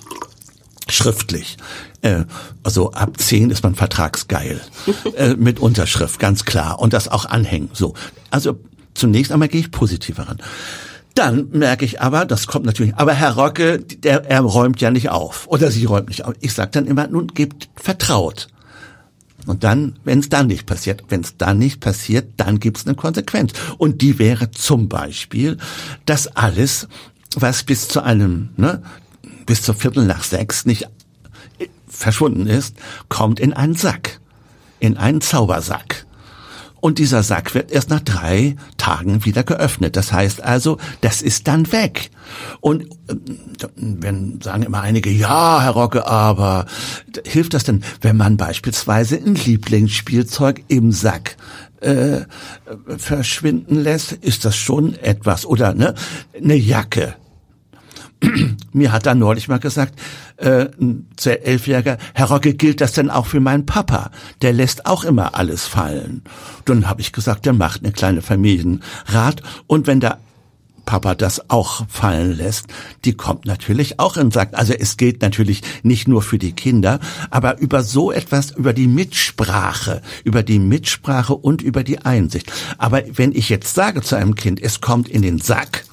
Schriftlich. 0.89 1.57
Äh, 2.03 2.25
also 2.63 2.93
ab 2.93 3.19
zehn 3.19 3.51
ist 3.51 3.63
man 3.63 3.75
vertragsgeil. 3.75 4.61
äh, 5.17 5.35
mit 5.35 5.61
Unterschrift, 5.61 6.19
ganz 6.19 6.45
klar. 6.45 6.79
Und 6.81 6.93
das 6.93 7.09
auch 7.09 7.25
anhängen. 7.25 7.71
So. 7.73 7.95
Also 8.31 8.59
zunächst 8.95 9.33
einmal 9.33 9.49
gehe 9.49 9.61
ich 9.61 9.71
positiver 9.71 10.29
ran. 10.29 10.39
Dann 11.15 11.49
merke 11.51 11.85
ich 11.85 12.01
aber, 12.01 12.25
das 12.25 12.47
kommt 12.47 12.65
natürlich, 12.65 12.95
aber 12.95 13.13
Herr 13.13 13.35
Rocke, 13.35 13.81
der, 13.81 14.31
er 14.31 14.41
räumt 14.41 14.81
ja 14.81 14.91
nicht 14.91 15.11
auf. 15.11 15.49
Oder 15.49 15.71
sie 15.71 15.85
räumt 15.85 16.09
nicht 16.09 16.25
auf. 16.25 16.35
Ich 16.41 16.53
sage 16.53 16.71
dann 16.73 16.87
immer, 16.87 17.09
nun 17.09 17.29
gebt 17.29 17.69
vertraut. 17.75 18.49
Und 19.47 19.65
dann, 19.65 19.99
wenn 20.05 20.21
es 20.21 20.29
dann 20.29 20.47
nicht 20.47 20.67
passiert, 20.67 21.05
wenn 21.09 21.23
es 21.23 21.37
dann 21.37 21.59
nicht 21.59 21.81
passiert, 21.81 22.35
dann 22.37 22.61
gibt 22.61 22.77
es 22.77 22.87
eine 22.87 22.95
Konsequenz. 22.95 23.53
Und 23.79 24.03
die 24.03 24.19
wäre 24.19 24.51
zum 24.51 24.89
Beispiel, 24.89 25.57
dass 26.05 26.29
alles, 26.29 26.87
was 27.35 27.63
bis 27.63 27.89
zu 27.89 28.03
einem, 28.03 28.51
ne, 28.57 28.83
bis 29.47 29.63
zur 29.63 29.75
Viertel 29.75 30.05
nach 30.05 30.23
sechs 30.23 30.67
nicht 30.67 30.89
verschwunden 31.99 32.47
ist, 32.47 32.77
kommt 33.09 33.41
in 33.41 33.53
einen 33.53 33.75
Sack, 33.75 34.21
in 34.79 34.97
einen 34.97 35.21
Zaubersack. 35.21 36.07
Und 36.81 36.99
dieser 36.99 37.25
Sack 37.25 37.55
wird 37.55 37.73
erst 37.73 37.91
nach 37.91 38.01
drei 38.01 38.55
Tagen 38.77 39.25
wieder 39.25 39.43
geöffnet. 39.43 39.97
Das 39.97 40.13
heißt 40.13 40.45
also, 40.45 40.79
das 41.01 41.23
ist 41.23 41.49
dann 41.49 41.73
weg. 41.73 42.11
Und 42.61 42.85
äh, 43.09 43.17
wenn 43.77 44.41
sagen 44.41 44.63
immer 44.63 44.81
einige, 44.81 45.11
ja, 45.11 45.61
Herr 45.61 45.73
Rocke, 45.73 46.07
aber 46.07 46.67
hilft 47.27 47.55
das 47.55 47.65
denn, 47.65 47.83
wenn 48.01 48.17
man 48.17 48.37
beispielsweise 48.37 49.17
ein 49.17 49.35
Lieblingsspielzeug 49.35 50.63
im 50.69 50.93
Sack 50.93 51.37
äh, 51.81 52.21
verschwinden 52.97 53.81
lässt, 53.81 54.13
ist 54.13 54.45
das 54.45 54.57
schon 54.57 54.95
etwas. 54.95 55.47
Oder 55.47 55.75
ne, 55.75 55.95
eine 56.41 56.55
Jacke 56.55 57.17
mir 58.73 58.93
hat 58.93 59.07
er 59.07 59.15
neulich 59.15 59.49
mal 59.49 59.59
gesagt, 59.59 59.99
äh, 60.37 60.67
ein 60.81 61.07
Elfjähriger, 61.25 61.99
Herr 62.15 62.27
Rocke, 62.29 62.55
gilt 62.55 62.81
das 62.81 62.93
denn 62.93 63.11
auch 63.11 63.27
für 63.27 63.41
meinen 63.41 63.67
Papa? 63.67 64.11
Der 64.43 64.53
lässt 64.53 64.87
auch 64.87 65.05
immer 65.05 65.35
alles 65.35 65.67
fallen. 65.67 66.23
Dann 66.65 66.89
habe 66.89 67.01
ich 67.01 67.13
gesagt, 67.13 67.47
der 67.47 67.53
macht 67.53 67.83
eine 67.83 67.93
kleine 67.93 68.23
Familienrat 68.23 69.43
und 69.67 69.87
wenn 69.87 70.01
der 70.01 70.19
Papa 70.89 71.15
das 71.15 71.51
auch 71.51 71.87
fallen 71.87 72.35
lässt, 72.35 72.69
die 73.05 73.13
kommt 73.13 73.45
natürlich 73.45 74.01
auch 74.01 74.17
in 74.17 74.31
Sack. 74.31 74.53
Also 74.53 74.73
es 74.73 74.97
gilt 74.97 75.21
natürlich 75.21 75.61
nicht 75.83 76.09
nur 76.09 76.23
für 76.23 76.39
die 76.39 76.53
Kinder, 76.53 76.99
aber 77.29 77.59
über 77.59 77.83
so 77.83 78.11
etwas, 78.11 78.53
über 78.53 78.73
die 78.73 78.87
Mitsprache, 78.87 80.01
über 80.25 80.43
die 80.43 80.59
Mitsprache 80.59 81.35
und 81.35 81.61
über 81.61 81.85
die 81.85 81.99
Einsicht. 81.99 82.51
Aber 82.79 83.03
wenn 83.13 83.33
ich 83.33 83.51
jetzt 83.51 83.75
sage 83.75 84.01
zu 84.01 84.17
einem 84.17 84.35
Kind, 84.35 84.63
es 84.63 84.81
kommt 84.81 85.11
in 85.11 85.21
den 85.21 85.41
Sack, 85.41 85.85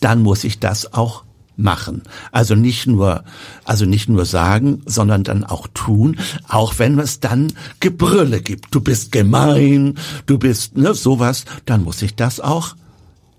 dann 0.00 0.22
muss 0.22 0.44
ich 0.44 0.58
das 0.58 0.92
auch 0.92 1.24
machen. 1.58 2.02
Also 2.30 2.54
nicht 2.54 2.86
nur, 2.86 3.24
also 3.64 3.84
nicht 3.84 4.08
nur 4.08 4.24
sagen, 4.24 4.82
sondern 4.86 5.24
dann 5.24 5.44
auch 5.44 5.66
tun, 5.74 6.16
auch 6.48 6.78
wenn 6.78 6.98
es 6.98 7.20
dann 7.20 7.52
Gebrülle 7.80 8.40
gibt. 8.40 8.74
Du 8.74 8.80
bist 8.80 9.12
gemein, 9.12 9.98
du 10.26 10.38
bist, 10.38 10.76
ne, 10.76 10.94
sowas, 10.94 11.44
dann 11.66 11.82
muss 11.82 12.00
ich 12.00 12.14
das 12.14 12.40
auch 12.40 12.76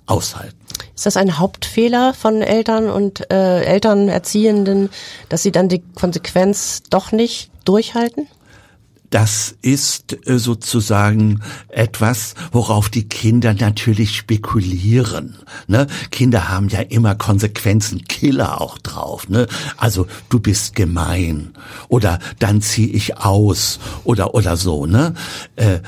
aushalten. 0.05 0.57
Ist 0.95 1.05
das 1.05 1.17
ein 1.17 1.39
Hauptfehler 1.39 2.13
von 2.13 2.41
Eltern 2.41 2.89
und 2.89 3.31
äh, 3.31 3.63
Elternerziehenden, 3.63 4.89
dass 5.29 5.43
sie 5.43 5.51
dann 5.51 5.69
die 5.69 5.81
Konsequenz 5.95 6.83
doch 6.89 7.11
nicht 7.11 7.51
durchhalten? 7.63 8.27
Das 9.09 9.55
ist 9.61 10.17
äh, 10.27 10.37
sozusagen 10.37 11.41
etwas, 11.69 12.35
worauf 12.51 12.89
die 12.89 13.07
Kinder 13.07 13.53
natürlich 13.53 14.15
spekulieren. 14.15 15.37
Ne? 15.67 15.87
Kinder 16.11 16.49
haben 16.49 16.69
ja 16.69 16.81
immer 16.81 17.15
Konsequenzen, 17.15 18.03
Killer 18.07 18.61
auch 18.61 18.77
drauf. 18.77 19.27
Ne? 19.29 19.47
Also 19.77 20.07
du 20.29 20.39
bist 20.39 20.75
gemein 20.75 21.53
oder 21.87 22.19
dann 22.39 22.61
zieh 22.61 22.91
ich 22.91 23.17
aus 23.17 23.79
oder 24.03 24.35
oder 24.35 24.57
so. 24.57 24.85
Ne? 24.85 25.13
Äh, 25.55 25.79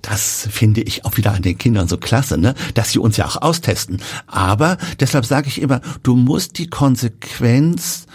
das 0.00 0.48
finde 0.50 0.82
ich 0.82 1.04
auch 1.04 1.16
wieder 1.16 1.32
an 1.32 1.42
den 1.42 1.58
Kindern 1.58 1.88
so 1.88 1.98
klasse, 1.98 2.38
ne? 2.38 2.54
dass 2.74 2.90
sie 2.90 2.98
uns 2.98 3.16
ja 3.16 3.26
auch 3.26 3.40
austesten. 3.42 4.00
Aber 4.26 4.78
deshalb 4.98 5.26
sage 5.26 5.48
ich 5.48 5.60
immer, 5.60 5.80
du 6.02 6.16
musst 6.16 6.58
die 6.58 6.68
Konsequenz 6.68 8.06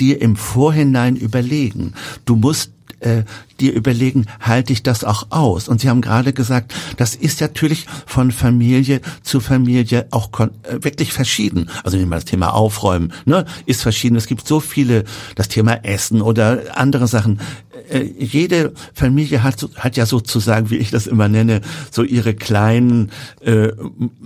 dir 0.00 0.20
im 0.20 0.34
Vorhinein 0.34 1.14
überlegen. 1.14 1.92
Du 2.24 2.34
musst 2.34 2.72
äh, 3.00 3.24
dir 3.58 3.72
überlegen, 3.72 4.26
halte 4.40 4.72
ich 4.72 4.82
das 4.82 5.04
auch 5.04 5.26
aus? 5.30 5.68
Und 5.68 5.80
Sie 5.80 5.88
haben 5.88 6.00
gerade 6.00 6.32
gesagt, 6.32 6.74
das 6.96 7.14
ist 7.14 7.40
natürlich 7.40 7.86
von 8.06 8.30
Familie 8.30 9.00
zu 9.22 9.40
Familie 9.40 10.06
auch 10.10 10.30
äh, 10.38 10.48
wirklich 10.80 11.12
verschieden. 11.12 11.70
Also 11.84 11.96
nehmen 11.96 12.10
wir 12.10 12.16
das 12.16 12.24
Thema 12.24 12.54
Aufräumen, 12.54 13.12
ne, 13.24 13.44
ist 13.66 13.82
verschieden. 13.82 14.16
Es 14.16 14.26
gibt 14.26 14.46
so 14.46 14.60
viele, 14.60 15.04
das 15.34 15.48
Thema 15.48 15.84
Essen 15.84 16.22
oder 16.22 16.62
andere 16.74 17.06
Sachen. 17.06 17.40
Äh, 17.88 18.02
jede 18.18 18.72
Familie 18.94 19.42
hat, 19.42 19.66
hat 19.76 19.96
ja 19.96 20.06
sozusagen, 20.06 20.70
wie 20.70 20.76
ich 20.76 20.90
das 20.90 21.06
immer 21.06 21.28
nenne, 21.28 21.60
so 21.90 22.02
ihre 22.02 22.34
kleinen, 22.34 23.10
äh, 23.40 23.68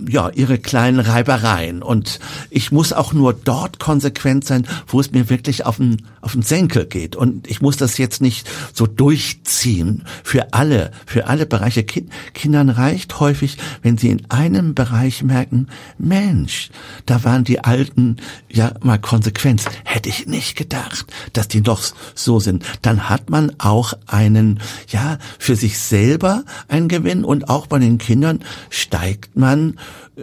ja, 0.07 0.29
ihre 0.29 0.57
kleinen 0.57 0.99
Reibereien. 0.99 1.81
Und 1.81 2.19
ich 2.49 2.71
muss 2.71 2.93
auch 2.93 3.13
nur 3.13 3.33
dort 3.33 3.79
konsequent 3.79 4.45
sein, 4.45 4.67
wo 4.87 4.99
es 4.99 5.11
mir 5.11 5.29
wirklich 5.29 5.65
auf 5.65 5.77
den, 5.77 6.03
auf 6.21 6.33
den 6.33 6.41
Senkel 6.41 6.85
geht. 6.85 7.15
Und 7.15 7.47
ich 7.47 7.61
muss 7.61 7.77
das 7.77 7.97
jetzt 7.97 8.21
nicht 8.21 8.47
so 8.73 8.87
durchziehen 8.87 10.03
für 10.23 10.53
alle, 10.53 10.91
für 11.05 11.27
alle 11.27 11.45
Bereiche. 11.45 11.83
Kind, 11.83 12.11
Kindern 12.33 12.69
reicht 12.69 13.19
häufig, 13.19 13.57
wenn 13.81 13.97
sie 13.97 14.09
in 14.09 14.29
einem 14.29 14.73
Bereich 14.73 15.23
merken, 15.23 15.67
Mensch, 15.97 16.69
da 17.05 17.23
waren 17.23 17.43
die 17.43 17.63
Alten 17.63 18.17
ja 18.49 18.73
mal 18.81 18.99
konsequent. 18.99 19.63
Hätte 19.83 20.09
ich 20.09 20.27
nicht 20.27 20.55
gedacht, 20.55 21.05
dass 21.33 21.47
die 21.47 21.61
doch 21.61 21.81
so 22.13 22.39
sind. 22.39 22.63
Dann 22.81 23.09
hat 23.09 23.29
man 23.29 23.44
auch 23.57 23.93
einen, 24.07 24.59
ja, 24.89 25.17
für 25.39 25.55
sich 25.55 25.79
selber 25.79 26.43
einen 26.67 26.87
Gewinn 26.87 27.23
und 27.23 27.49
auch 27.49 27.67
bei 27.67 27.79
den 27.79 27.97
Kindern 27.97 28.39
steigt 28.69 29.35
man 29.35 29.79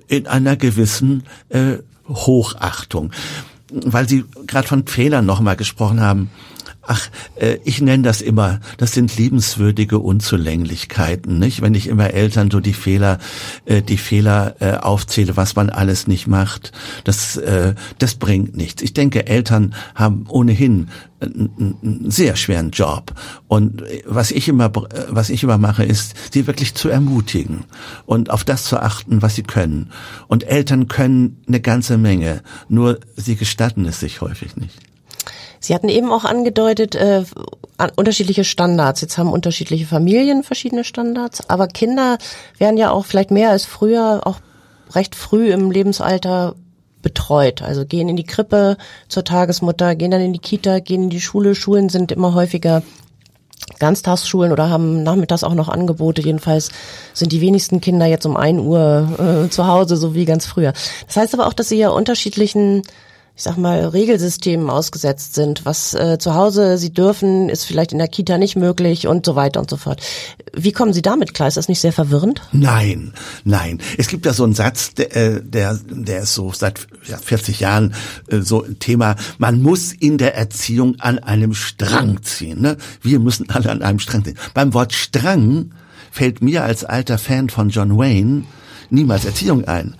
in 0.09 0.27
einer 0.27 0.57
gewissen 0.57 1.25
äh, 1.49 1.79
Hochachtung. 2.09 3.13
Weil 3.71 4.09
Sie 4.09 4.25
gerade 4.47 4.69
von 4.69 4.87
Fehlern 4.87 5.25
nochmal 5.25 5.57
gesprochen 5.57 6.01
haben. 6.01 6.31
Ach, 6.85 7.09
äh, 7.37 7.59
ich 7.65 7.81
nenne 7.81 8.03
das 8.03 8.21
immer, 8.21 8.59
das 8.77 8.93
sind 8.93 9.17
liebenswürdige 9.17 10.01
Unzulänglichkeiten, 10.01 11.39
nicht? 11.39 11.63
Wenn 11.63 11.75
ich 11.75 11.87
immer 11.87 12.11
Eltern 12.11 12.51
so 12.51 12.59
die 12.59 12.73
Fehler, 12.73 13.19
äh, 13.67 13.83
die 13.83 13.97
Fehler 13.97 14.57
äh, 14.59 14.79
aufzähle, 14.79 15.37
was 15.37 15.55
man 15.55 15.71
alles 15.71 16.09
nicht 16.09 16.27
macht, 16.27 16.73
das, 17.05 17.37
äh, 17.37 17.75
das 17.99 18.17
bringt 18.17 18.57
nichts. 18.57 18.83
Ich 18.83 18.95
denke, 18.95 19.29
Eltern 19.29 19.75
haben 19.95 20.27
ohnehin 20.29 20.89
einen, 21.21 22.11
sehr 22.11 22.35
schweren 22.35 22.71
Job. 22.73 23.15
Und 23.47 23.83
äh, 23.83 24.03
was 24.07 24.33
ich 24.33 24.49
immer, 24.49 24.67
äh, 24.67 25.07
was 25.09 25.31
ich 25.31 25.45
immer 25.45 25.59
mache, 25.59 25.85
ist, 25.85 26.15
sie 26.33 26.49
wirklich 26.49 26.75
zu 26.75 26.89
ermutigen 26.89 27.65
und 28.07 28.31
auf 28.31 28.43
das 28.43 28.65
zu 28.65 28.81
achten, 28.81 29.23
was 29.23 29.37
sie 29.37 29.45
können. 29.45 29.91
Und 30.27 30.43
Eltern 30.45 30.89
können 30.89 31.43
eine 31.47 31.61
ganze 31.61 31.97
Menge, 31.97 32.43
nur 32.69 32.99
sie 33.17 33.37
gestatten 33.37 33.87
es 33.87 34.01
sich 34.01 34.21
häufig 34.21 34.57
nicht. 34.57 34.92
Sie 35.63 35.75
hatten 35.75 35.89
eben 35.89 36.11
auch 36.11 36.25
angedeutet, 36.25 36.95
äh, 36.97 37.25
unterschiedliche 37.97 38.45
Standards. 38.45 39.01
Jetzt 39.01 39.17
haben 39.17 39.33
unterschiedliche 39.33 39.87
Familien 39.87 40.43
verschiedene 40.43 40.85
Standards, 40.85 41.49
aber 41.49 41.69
Kinder 41.69 42.19
werden 42.59 42.77
ja 42.77 42.91
auch 42.91 43.07
vielleicht 43.07 43.31
mehr 43.31 43.51
als 43.51 43.65
früher 43.65 44.21
auch 44.25 44.41
recht 44.95 45.15
früh 45.15 45.53
im 45.53 45.71
Lebensalter 45.71 46.55
betreut. 47.01 47.63
Also 47.63 47.87
gehen 47.87 48.09
in 48.09 48.17
die 48.17 48.25
Krippe 48.25 48.77
zur 49.09 49.25
Tagesmutter, 49.25 49.95
gehen 49.95 50.11
dann 50.11 50.21
in 50.21 50.33
die 50.33 50.39
Kita, 50.39 50.81
gehen 50.81 51.05
in 51.05 51.11
die 51.11 51.21
Schule. 51.21 51.55
Schulen 51.55 51.89
sind 51.89 52.13
immer 52.13 52.35
häufiger 52.35 52.83
Ganztagsschulen 53.79 54.53
oder 54.53 54.69
haben 54.69 55.03
nachmittags 55.03 55.45
auch 55.45 55.55
noch 55.55 55.69
Angebote. 55.69 56.23
Jedenfalls 56.23 56.71
sind 57.15 57.33
die 57.33 57.41
wenigsten 57.41 57.81
Kinder 57.81 58.07
jetzt 58.07 58.27
um 58.27 58.37
ein 58.37 58.59
Uhr 58.59 59.45
äh, 59.47 59.51
zu 59.51 59.67
Hause, 59.67 59.97
so 59.97 60.15
wie 60.15 60.25
ganz 60.25 60.47
früher. 60.47 60.73
Das 61.07 61.17
heißt 61.17 61.35
aber 61.35 61.47
auch, 61.47 61.53
dass 61.53 61.69
sie 61.69 61.79
ja 61.79 61.91
unterschiedlichen 61.91 62.83
ich 63.35 63.45
sag 63.45 63.57
mal, 63.57 63.87
Regelsystemen 63.87 64.69
ausgesetzt 64.69 65.35
sind. 65.35 65.65
Was 65.65 65.95
äh, 65.95 66.19
zu 66.19 66.35
Hause 66.35 66.77
sie 66.77 66.93
dürfen, 66.93 67.49
ist 67.49 67.65
vielleicht 67.65 67.93
in 67.93 67.99
der 67.99 68.09
Kita 68.09 68.37
nicht 68.37 68.57
möglich 68.57 69.07
und 69.07 69.25
so 69.25 69.35
weiter 69.37 69.59
und 69.61 69.71
so 69.71 69.79
fort. 69.79 70.03
Wie 70.55 70.73
kommen 70.73 70.93
Sie 70.93 71.01
damit 71.01 71.33
klar? 71.33 71.49
Ist 71.49 71.57
das 71.57 71.69
nicht 71.69 71.81
sehr 71.81 71.95
verwirrend? 71.95 72.43
Nein, 72.53 73.15
nein. 73.45 73.81
Es 73.97 74.09
gibt 74.09 74.27
ja 74.27 74.35
so 74.35 74.45
einen 74.45 74.55
Satz, 74.55 74.93
der, 74.95 75.17
äh, 75.17 75.41
der, 75.43 75.81
der 75.89 76.23
ist 76.23 76.35
so 76.35 76.53
seit 76.53 76.87
40 77.03 77.61
Jahren 77.61 77.95
äh, 78.29 78.41
so 78.41 78.63
ein 78.63 78.79
Thema. 78.79 79.17
Man 79.39 79.63
muss 79.63 79.93
in 79.93 80.19
der 80.19 80.37
Erziehung 80.37 81.01
an 81.01 81.19
einem 81.19 81.55
Strang 81.55 82.23
ziehen. 82.23 82.61
Ne? 82.61 82.77
Wir 83.01 83.19
müssen 83.19 83.49
alle 83.49 83.71
an 83.71 83.83
einem 83.83 83.99
Strang 83.99 84.25
ziehen. 84.25 84.39
Beim 84.53 84.75
Wort 84.75 84.93
Strang 84.93 85.71
fällt 86.11 86.43
mir 86.43 86.65
als 86.65 86.85
alter 86.85 87.17
Fan 87.17 87.49
von 87.49 87.71
John 87.71 87.97
Wayne 87.97 88.45
niemals 88.93 89.25
Erziehung 89.25 89.65
ein 89.65 89.95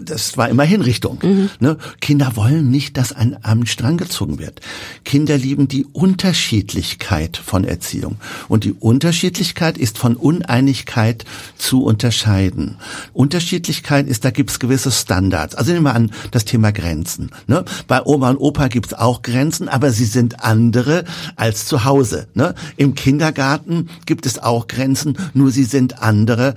das 0.00 0.36
war 0.36 0.48
immer 0.48 0.64
Hinrichtung. 0.64 1.18
Mhm. 1.22 1.50
Ne? 1.60 1.78
Kinder 2.00 2.36
wollen 2.36 2.70
nicht, 2.70 2.96
dass 2.96 3.12
an 3.12 3.36
einem 3.42 3.66
Strang 3.66 3.96
gezogen 3.96 4.38
wird. 4.38 4.60
Kinder 5.04 5.36
lieben 5.36 5.68
die 5.68 5.86
Unterschiedlichkeit 5.92 7.36
von 7.36 7.64
Erziehung. 7.64 8.16
Und 8.48 8.64
die 8.64 8.72
Unterschiedlichkeit 8.72 9.78
ist 9.78 9.98
von 9.98 10.16
Uneinigkeit 10.16 11.24
zu 11.56 11.82
unterscheiden. 11.84 12.76
Unterschiedlichkeit 13.12 14.06
ist, 14.06 14.24
da 14.24 14.30
gibt's 14.30 14.58
gewisse 14.58 14.90
Standards. 14.90 15.54
Also 15.54 15.72
nehmen 15.72 15.84
wir 15.84 15.94
an, 15.94 16.10
das 16.30 16.44
Thema 16.44 16.72
Grenzen. 16.72 17.30
Ne? 17.46 17.64
Bei 17.86 18.02
Oma 18.04 18.30
und 18.30 18.38
Opa 18.38 18.68
gibt's 18.68 18.94
auch 18.94 19.22
Grenzen, 19.22 19.68
aber 19.68 19.90
sie 19.90 20.04
sind 20.04 20.44
andere 20.44 21.04
als 21.36 21.66
zu 21.66 21.84
Hause. 21.84 22.28
Ne? 22.34 22.54
Im 22.76 22.94
Kindergarten 22.94 23.88
gibt 24.06 24.26
es 24.26 24.38
auch 24.38 24.68
Grenzen, 24.68 25.16
nur 25.32 25.50
sie 25.50 25.64
sind 25.64 26.02
andere 26.02 26.54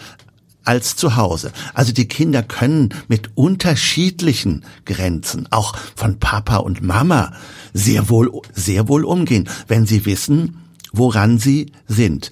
als 0.67 0.95
zu 0.95 1.15
Hause. 1.15 1.51
Also 1.73 1.93
die 1.93 2.07
Kinder 2.07 2.43
können 2.43 2.89
mit 3.07 3.31
unterschiedlichen 3.35 4.65
Grenzen, 4.85 5.47
auch 5.51 5.75
von 5.95 6.19
Papa 6.19 6.57
und 6.57 6.81
Mama, 6.81 7.33
sehr 7.73 8.09
wohl, 8.09 8.29
sehr 8.53 8.87
wohl 8.87 9.05
umgehen, 9.05 9.49
wenn 9.67 9.85
sie 9.85 10.05
wissen, 10.05 10.63
woran 10.91 11.37
sie 11.37 11.71
sind. 11.87 12.31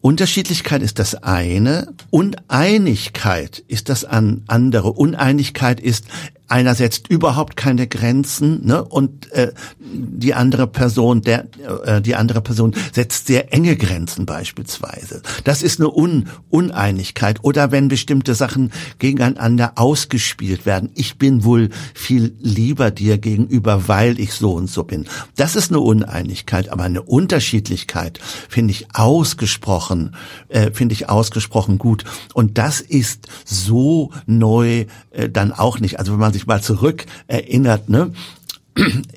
Unterschiedlichkeit 0.00 0.80
ist 0.80 1.00
das 1.00 1.16
eine, 1.16 1.92
Uneinigkeit 2.10 3.64
ist 3.66 3.88
das 3.88 4.04
andere. 4.04 4.92
Uneinigkeit 4.92 5.80
ist 5.80 6.04
einer 6.48 6.74
setzt 6.74 7.08
überhaupt 7.08 7.56
keine 7.56 7.86
Grenzen 7.86 8.66
ne? 8.66 8.82
und 8.82 9.30
äh, 9.32 9.52
die 9.80 10.34
andere 10.34 10.66
Person 10.66 11.22
der 11.22 11.46
äh, 11.84 12.00
die 12.00 12.14
andere 12.14 12.40
Person 12.40 12.74
setzt 12.92 13.26
sehr 13.26 13.52
enge 13.52 13.76
Grenzen 13.76 14.26
beispielsweise. 14.26 15.22
Das 15.44 15.62
ist 15.62 15.80
eine 15.80 15.90
Un 15.90 16.28
Uneinigkeit. 16.50 17.38
Oder 17.42 17.70
wenn 17.70 17.88
bestimmte 17.88 18.34
Sachen 18.34 18.72
gegeneinander 18.98 19.72
ausgespielt 19.76 20.66
werden. 20.66 20.90
Ich 20.94 21.18
bin 21.18 21.44
wohl 21.44 21.70
viel 21.94 22.34
lieber 22.40 22.90
dir 22.90 23.18
gegenüber 23.18 23.88
weil 23.88 24.18
ich 24.18 24.32
so 24.32 24.52
und 24.52 24.68
so 24.70 24.84
bin. 24.84 25.06
Das 25.36 25.56
ist 25.56 25.70
eine 25.70 25.80
Uneinigkeit 25.80 26.68
aber 26.70 26.84
eine 26.84 27.02
Unterschiedlichkeit 27.02 28.18
finde 28.48 28.72
ich 28.72 28.86
ausgesprochen 28.94 30.14
äh, 30.48 30.70
finde 30.72 30.94
ich 30.94 31.08
ausgesprochen 31.08 31.78
gut. 31.78 32.04
Und 32.34 32.58
das 32.58 32.80
ist 32.80 33.28
so 33.44 34.10
neu 34.26 34.86
äh, 35.10 35.28
dann 35.28 35.52
auch 35.52 35.80
nicht. 35.80 35.98
Also 35.98 36.12
wenn 36.12 36.20
man 36.20 36.32
sich 36.38 36.46
mal 36.46 36.62
zurück 36.62 37.04
erinnert, 37.26 37.88
ne? 37.88 38.12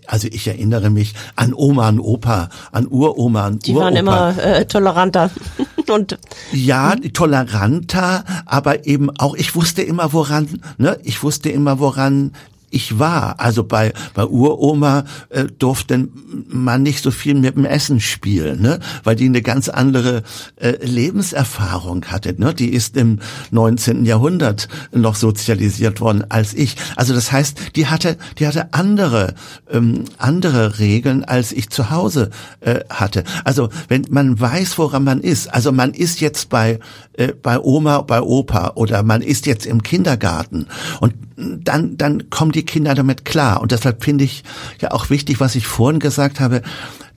Also 0.07 0.27
ich 0.27 0.47
erinnere 0.47 0.89
mich 0.89 1.13
an 1.35 1.53
Oma 1.53 1.89
und 1.89 1.99
Opa, 1.99 2.49
an 2.71 2.87
Uroma 2.87 3.45
und 3.45 3.67
Die 3.67 3.71
Uropa. 3.73 3.85
waren 3.85 3.95
immer 3.95 4.37
äh, 4.43 4.65
toleranter. 4.65 5.29
und 5.87 6.17
ja, 6.51 6.95
toleranter, 7.13 8.23
aber 8.47 8.87
eben 8.87 9.11
auch 9.19 9.35
ich 9.35 9.53
wusste 9.53 9.83
immer 9.83 10.13
woran, 10.13 10.61
ne, 10.79 10.97
ich 11.03 11.21
wusste 11.21 11.49
immer 11.49 11.77
woran 11.79 12.31
ich 12.71 12.99
war. 12.99 13.39
Also 13.39 13.63
bei, 13.63 13.93
bei 14.13 14.25
Uroma 14.25 15.03
äh, 15.29 15.45
durfte 15.45 16.07
man 16.47 16.83
nicht 16.83 17.03
so 17.03 17.11
viel 17.11 17.35
mit 17.35 17.55
dem 17.55 17.65
Essen 17.65 17.99
spielen, 17.99 18.61
ne? 18.61 18.79
weil 19.03 19.15
die 19.15 19.25
eine 19.25 19.41
ganz 19.41 19.69
andere 19.69 20.23
äh, 20.55 20.77
Lebenserfahrung 20.83 22.05
hatte. 22.05 22.33
Ne? 22.37 22.53
Die 22.53 22.69
ist 22.69 22.97
im 22.97 23.19
19. 23.51 24.05
Jahrhundert 24.05 24.67
noch 24.91 25.15
sozialisiert 25.15 26.01
worden 26.01 26.23
als 26.29 26.53
ich. 26.53 26.77
Also 26.95 27.13
das 27.13 27.31
heißt, 27.31 27.75
die 27.75 27.87
hatte, 27.87 28.17
die 28.39 28.47
hatte 28.47 28.73
andere, 28.73 29.35
ähm, 29.69 30.05
andere 30.17 30.79
Regeln, 30.79 31.23
als 31.23 31.51
ich 31.51 31.69
zu 31.69 31.91
Hause 31.91 32.29
äh, 32.61 32.79
hatte. 32.89 33.23
Also 33.43 33.69
wenn 33.89 34.05
man 34.09 34.39
weiß, 34.39 34.77
woran 34.77 35.03
man 35.03 35.21
ist, 35.21 35.53
also 35.53 35.71
man 35.71 35.93
ist 35.93 36.21
jetzt 36.21 36.49
bei, 36.49 36.79
äh, 37.13 37.33
bei 37.33 37.59
Oma, 37.59 38.01
bei 38.01 38.21
Opa 38.21 38.71
oder 38.75 39.03
man 39.03 39.21
ist 39.21 39.45
jetzt 39.45 39.65
im 39.65 39.83
Kindergarten 39.83 40.67
und 40.99 41.13
dann, 41.35 41.97
dann 41.97 42.29
kommen 42.29 42.51
die 42.51 42.60
Kinder 42.63 42.95
damit 42.95 43.25
klar. 43.25 43.61
Und 43.61 43.71
deshalb 43.71 44.03
finde 44.03 44.23
ich 44.23 44.43
ja 44.79 44.91
auch 44.91 45.09
wichtig, 45.09 45.39
was 45.39 45.55
ich 45.55 45.67
vorhin 45.67 45.99
gesagt 45.99 46.39
habe, 46.39 46.61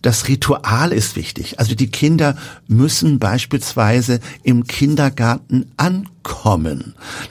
das 0.03 0.29
Ritual 0.29 0.93
ist 0.93 1.17
wichtig. 1.17 1.59
Also 1.59 1.75
die 1.75 1.91
Kinder 1.91 2.37
müssen 2.69 3.19
beispielsweise 3.19 4.21
im 4.43 4.67
Kindergarten 4.67 5.73
ankommen. 5.77 6.14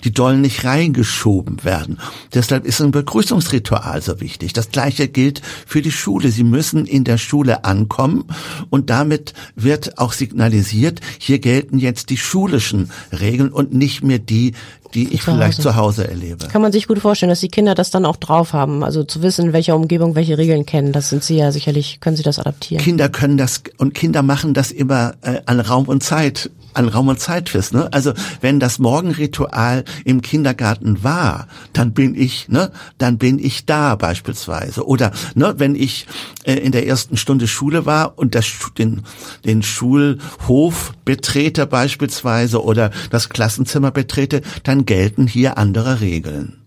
Die 0.03 0.13
sollen 0.15 0.41
nicht 0.41 0.63
reingeschoben 0.63 1.63
werden. 1.63 1.99
Deshalb 2.33 2.65
ist 2.65 2.81
ein 2.81 2.91
Begrüßungsritual 2.91 4.01
so 4.01 4.19
wichtig. 4.19 4.53
Das 4.53 4.69
gleiche 4.69 5.07
gilt 5.07 5.41
für 5.65 5.81
die 5.81 5.91
Schule. 5.91 6.29
Sie 6.29 6.43
müssen 6.43 6.85
in 6.85 7.03
der 7.03 7.17
Schule 7.17 7.65
ankommen 7.65 8.25
und 8.69 8.89
damit 8.89 9.33
wird 9.55 9.97
auch 9.97 10.13
signalisiert, 10.13 11.01
hier 11.19 11.39
gelten 11.39 11.77
jetzt 11.77 12.09
die 12.09 12.17
schulischen 12.17 12.91
Regeln 13.11 13.51
und 13.51 13.73
nicht 13.73 14.03
mehr 14.03 14.19
die, 14.19 14.53
die 14.93 15.13
ich 15.13 15.21
zu 15.21 15.31
vielleicht 15.31 15.57
Hause. 15.59 15.69
zu 15.69 15.75
Hause 15.75 16.07
erlebe. 16.07 16.47
Kann 16.47 16.61
man 16.61 16.71
sich 16.71 16.87
gut 16.87 16.99
vorstellen, 16.99 17.29
dass 17.29 17.39
die 17.39 17.47
Kinder 17.47 17.75
das 17.75 17.89
dann 17.89 18.05
auch 18.05 18.17
drauf 18.17 18.53
haben, 18.53 18.83
also 18.83 19.03
zu 19.03 19.21
wissen, 19.21 19.47
in 19.47 19.53
welcher 19.53 19.75
Umgebung 19.75 20.15
welche 20.15 20.37
Regeln 20.37 20.65
kennen. 20.65 20.91
Das 20.91 21.09
sind 21.09 21.23
sie 21.23 21.37
ja 21.37 21.51
sicherlich, 21.51 21.99
können 21.99 22.15
sie 22.15 22.23
das 22.23 22.39
adaptieren. 22.39 22.83
Kinder 22.83 23.09
können 23.09 23.37
das 23.37 23.63
und 23.77 23.93
Kinder 23.93 24.21
machen 24.21 24.53
das 24.53 24.71
immer 24.71 25.15
äh, 25.21 25.41
an 25.45 25.59
Raum 25.59 25.85
und 25.85 26.03
Zeit 26.03 26.49
an 26.73 26.87
Raum 26.87 27.07
und 27.07 27.19
Zeit 27.19 27.49
fest. 27.49 27.73
Ne? 27.73 27.87
Also 27.91 28.13
wenn 28.41 28.59
das 28.59 28.79
Morgenritual 28.83 29.83
im 30.05 30.21
Kindergarten 30.21 31.03
war, 31.03 31.47
dann 31.73 31.93
bin 31.93 32.13
ich, 32.13 32.49
ne, 32.49 32.71
dann 32.99 33.17
bin 33.17 33.39
ich 33.39 33.65
da 33.65 33.95
beispielsweise. 33.95 34.85
Oder 34.85 35.11
ne, 35.33 35.55
wenn 35.57 35.73
ich 35.73 36.05
äh, 36.43 36.53
in 36.53 36.71
der 36.71 36.85
ersten 36.85 37.17
Stunde 37.17 37.47
Schule 37.47 37.87
war 37.87 38.19
und 38.19 38.35
das, 38.35 38.45
den, 38.77 39.01
den 39.45 39.63
Schulhof 39.63 40.93
betrete 41.03 41.65
beispielsweise 41.65 42.63
oder 42.63 42.91
das 43.09 43.29
Klassenzimmer 43.29 43.89
betrete, 43.89 44.41
dann 44.61 44.85
gelten 44.85 45.25
hier 45.25 45.57
andere 45.57 46.01
Regeln. 46.01 46.59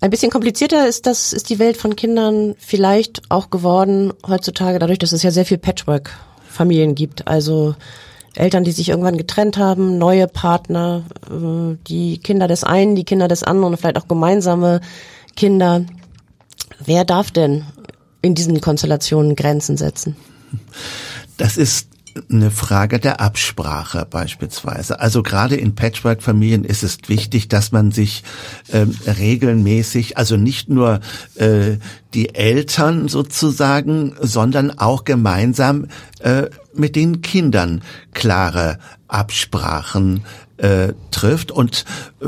Ein 0.00 0.10
bisschen 0.10 0.30
komplizierter 0.30 0.86
ist 0.86 1.06
das, 1.06 1.32
ist 1.32 1.50
die 1.50 1.58
Welt 1.58 1.76
von 1.76 1.96
Kindern 1.96 2.54
vielleicht 2.58 3.22
auch 3.30 3.50
geworden 3.50 4.12
heutzutage, 4.26 4.78
dadurch, 4.78 5.00
dass 5.00 5.12
es 5.12 5.24
ja 5.24 5.32
sehr 5.32 5.44
viel 5.44 5.58
Patchwork 5.58 6.12
Familien 6.48 6.94
gibt. 6.94 7.26
Also 7.26 7.74
Eltern, 8.34 8.64
die 8.64 8.72
sich 8.72 8.88
irgendwann 8.88 9.16
getrennt 9.16 9.56
haben, 9.56 9.98
neue 9.98 10.28
Partner, 10.28 11.04
äh, 11.28 11.76
die 11.86 12.18
Kinder 12.18 12.48
des 12.48 12.64
einen, 12.64 12.94
die 12.94 13.04
Kinder 13.04 13.28
des 13.28 13.42
anderen, 13.42 13.76
vielleicht 13.76 13.98
auch 13.98 14.08
gemeinsame 14.08 14.80
Kinder. 15.36 15.84
Wer 16.84 17.04
darf 17.04 17.30
denn 17.30 17.64
in 18.22 18.34
diesen 18.34 18.60
Konstellationen 18.60 19.36
Grenzen 19.36 19.76
setzen? 19.76 20.16
Das 21.36 21.56
ist 21.56 21.87
eine 22.30 22.50
Frage 22.50 22.98
der 22.98 23.20
Absprache 23.20 24.06
beispielsweise. 24.08 25.00
Also 25.00 25.22
gerade 25.22 25.56
in 25.56 25.74
Patchwork-Familien 25.74 26.64
ist 26.64 26.82
es 26.82 26.98
wichtig, 27.06 27.48
dass 27.48 27.72
man 27.72 27.90
sich 27.90 28.24
ähm, 28.72 28.94
regelmäßig, 29.06 30.16
also 30.16 30.36
nicht 30.36 30.68
nur 30.68 31.00
äh, 31.36 31.76
die 32.14 32.34
Eltern 32.34 33.08
sozusagen, 33.08 34.14
sondern 34.20 34.78
auch 34.78 35.04
gemeinsam 35.04 35.86
äh, 36.20 36.44
mit 36.74 36.96
den 36.96 37.22
Kindern 37.22 37.82
klare 38.12 38.78
Absprachen 39.08 40.24
äh, 40.58 40.92
trifft. 41.10 41.50
Und 41.50 41.84
äh, 42.20 42.26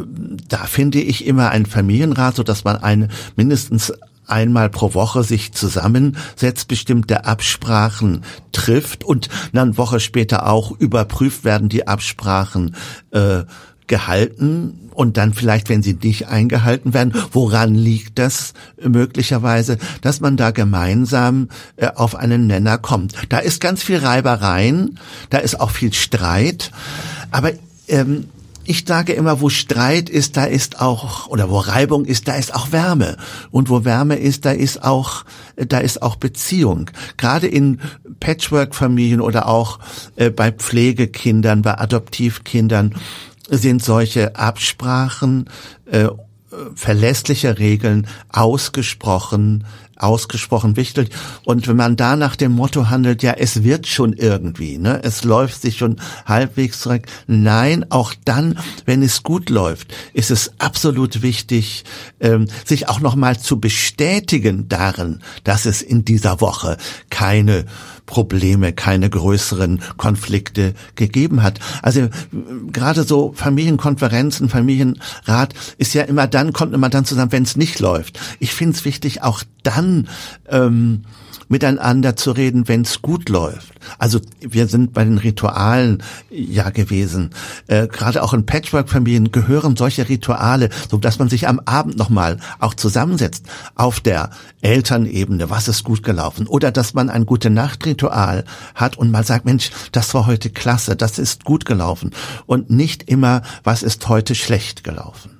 da 0.48 0.64
finde 0.64 1.00
ich 1.00 1.26
immer 1.26 1.50
ein 1.50 1.66
Familienrat, 1.66 2.37
so 2.37 2.42
dass 2.42 2.64
man 2.64 2.76
eine 2.76 3.09
mindestens 3.37 3.92
einmal 4.31 4.71
pro 4.71 4.95
Woche 4.95 5.25
sich 5.25 5.53
zusammensetzt, 5.53 6.69
bestimmte 6.69 7.25
Absprachen 7.25 8.23
trifft 8.53 9.05
und 9.05 9.29
dann 9.53 9.77
Woche 9.77 10.01
später 10.01 10.47
auch 10.47 10.73
überprüft 10.73 11.45
werden 11.45 11.69
die 11.69 11.87
Absprachen 11.87 12.75
äh, 13.11 13.45
gehalten 13.87 14.90
und 14.95 15.16
dann 15.16 15.35
vielleicht, 15.35 15.69
wenn 15.69 15.83
sie 15.83 15.95
nicht 15.95 16.29
eingehalten 16.29 16.95
werden, 16.95 17.12
woran 17.33 17.75
liegt 17.75 18.19
das 18.19 18.55
möglicherweise, 18.81 19.79
dass 20.01 20.21
man 20.21 20.37
da 20.37 20.53
gemeinsam 20.53 21.49
äh, 21.77 21.88
auf 21.88 22.14
einen 22.14 22.47
Nenner 22.47 22.79
kommt. 22.79 23.14
Da 23.29 23.38
ist 23.38 23.61
ganz 23.61 23.83
viel 23.83 23.99
Reibereien, 23.99 24.99
da 25.31 25.38
ist 25.38 25.61
auch 25.61 25.71
viel 25.71 25.93
Streit, 25.93 26.71
aber 27.31 27.53
ähm, 27.88 28.27
ich 28.70 28.85
sage 28.87 29.14
immer, 29.14 29.40
wo 29.40 29.48
Streit 29.48 30.09
ist, 30.09 30.37
da 30.37 30.44
ist 30.44 30.80
auch, 30.80 31.26
oder 31.26 31.50
wo 31.50 31.59
Reibung 31.59 32.04
ist, 32.04 32.28
da 32.28 32.37
ist 32.37 32.54
auch 32.54 32.70
Wärme. 32.70 33.16
Und 33.50 33.68
wo 33.68 33.85
Wärme 33.85 34.14
ist, 34.14 34.44
da 34.44 34.52
ist 34.52 34.85
auch, 34.85 35.24
da 35.56 35.78
ist 35.78 36.02
auch 36.02 36.14
Beziehung. 36.14 36.88
Gerade 37.16 37.48
in 37.48 37.80
Patchwork-Familien 38.20 39.20
oder 39.20 39.48
auch 39.48 39.80
äh, 40.14 40.30
bei 40.30 40.52
Pflegekindern, 40.52 41.62
bei 41.62 41.78
Adoptivkindern 41.78 42.94
sind 43.48 43.83
solche 43.83 44.37
Absprachen, 44.37 45.50
äh, 45.87 46.06
verlässliche 46.76 47.59
Regeln 47.59 48.06
ausgesprochen 48.28 49.64
ausgesprochen 50.03 50.77
wichtig. 50.77 51.11
Und 51.45 51.69
wenn 51.69 51.77
man 51.77 51.97
da 51.97 52.17
nach 52.17 52.37
dem 52.37 52.53
Motto 52.53 52.91
handelt, 52.91 53.23
ja, 53.23 53.33
es 53.33 53.63
wird 53.63 53.87
schon 53.87 54.13
irgendwie, 54.13 54.79
ne, 54.79 55.01
es 55.03 55.25
läuft 55.25 55.63
sich 55.63 55.79
schon 55.79 55.97
halbwegs 56.27 56.81
zurück. 56.81 57.03
Nein, 57.27 57.87
auch 57.91 58.15
dann, 58.25 58.59
wenn 58.85 59.03
es 59.03 59.23
gut 59.23 59.51
läuft, 59.51 59.95
ist 60.13 60.31
es 60.31 60.53
absolut 60.59 61.23
wichtig, 61.23 61.85
ähm, 62.21 62.47
sich 62.65 62.89
auch 62.89 63.01
nochmal 63.01 63.39
zu 63.39 63.61
bestätigen 63.61 64.69
darin, 64.69 65.21
dass 65.45 65.67
es 65.67 65.83
in 65.83 66.05
dieser 66.05 66.41
Woche 66.41 66.77
keine 67.11 67.67
Probleme, 68.11 68.73
keine 68.73 69.09
größeren 69.09 69.81
Konflikte 69.96 70.75
gegeben 70.96 71.44
hat. 71.44 71.61
Also 71.81 72.09
gerade 72.73 73.05
so 73.05 73.33
Familienkonferenzen, 73.37 74.49
Familienrat 74.49 75.55
ist 75.79 75.94
ja 75.94 76.03
immer 76.03 76.27
dann, 76.27 76.53
kommt 76.53 76.75
immer 76.75 76.88
dann 76.88 77.05
zusammen, 77.05 77.31
wenn 77.31 77.44
es 77.44 77.57
nicht 77.57 77.79
läuft. 77.79 78.18
Ich 78.40 78.53
finde 78.53 78.77
es 78.77 78.85
wichtig, 78.85 79.23
auch 79.23 79.44
dann 79.62 80.09
ähm, 80.49 81.05
miteinander 81.51 82.17
zu 82.17 82.31
reden, 82.31 82.69
wenn 82.69 82.83
es 82.83 83.03
gut 83.03 83.29
läuft. 83.29 83.73
Also 83.99 84.21
wir 84.41 84.69
sind 84.69 84.93
bei 84.93 85.05
den 85.05 85.19
Ritualen 85.19 86.03
ja 86.31 86.71
gewesen. 86.71 87.31
Äh, 87.67 87.89
Gerade 87.89 88.23
auch 88.23 88.33
in 88.33 88.47
Patchwork-Familien 88.47 89.33
gehören 89.33 89.77
solche 89.77 90.09
Rituale, 90.09 90.71
so 90.91 90.97
dass 90.97 91.19
man 91.19 91.29
sich 91.29 91.49
am 91.49 91.61
Abend 91.65 91.99
nochmal 91.99 92.39
auch 92.61 92.75
zusammensetzt 92.75 93.47
auf 93.75 94.01
der 94.01 94.31
Elternebene, 94.63 95.51
was 95.51 95.67
ist 95.67 95.83
gut 95.83 96.03
gelaufen, 96.03 96.47
oder 96.47 96.71
dass 96.71 96.95
man 96.95 97.11
ein 97.11 97.27
gute 97.27 97.51
Nachtritual 97.51 98.45
hat 98.75 98.97
und 98.97 99.11
mal 99.11 99.25
sagt, 99.25 99.45
Mensch, 99.45 99.71
das 99.91 100.15
war 100.15 100.27
heute 100.27 100.51
klasse, 100.51 100.95
das 100.95 101.19
ist 101.19 101.45
gut 101.45 101.65
gelaufen 101.65 102.13
und 102.47 102.71
nicht 102.71 103.11
immer, 103.11 103.43
was 103.65 103.83
ist 103.83 104.09
heute 104.09 104.37
schlecht 104.37 104.85
gelaufen. 104.85 105.39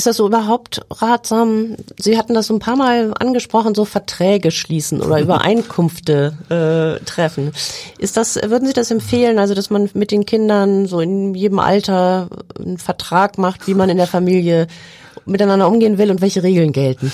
Ist 0.00 0.06
das 0.06 0.16
so 0.16 0.26
überhaupt 0.26 0.80
ratsam? 0.90 1.76
Sie 1.98 2.16
hatten 2.16 2.32
das 2.32 2.46
so 2.46 2.54
ein 2.54 2.58
paar 2.58 2.76
Mal 2.76 3.12
angesprochen, 3.18 3.74
so 3.74 3.84
Verträge 3.84 4.50
schließen 4.50 5.02
oder 5.02 5.20
Übereinkünfte 5.20 6.32
äh, 6.48 7.04
treffen. 7.04 7.52
Ist 7.98 8.16
das, 8.16 8.36
würden 8.36 8.66
Sie 8.66 8.72
das 8.72 8.90
empfehlen, 8.90 9.38
also 9.38 9.52
dass 9.52 9.68
man 9.68 9.90
mit 9.92 10.10
den 10.10 10.24
Kindern 10.24 10.86
so 10.86 11.00
in 11.00 11.34
jedem 11.34 11.58
Alter 11.58 12.30
einen 12.58 12.78
Vertrag 12.78 13.36
macht, 13.36 13.66
wie 13.66 13.74
man 13.74 13.90
in 13.90 13.98
der 13.98 14.06
Familie 14.06 14.68
miteinander 15.26 15.68
umgehen 15.68 15.98
will 15.98 16.10
und 16.10 16.22
welche 16.22 16.42
Regeln 16.42 16.72
gelten? 16.72 17.12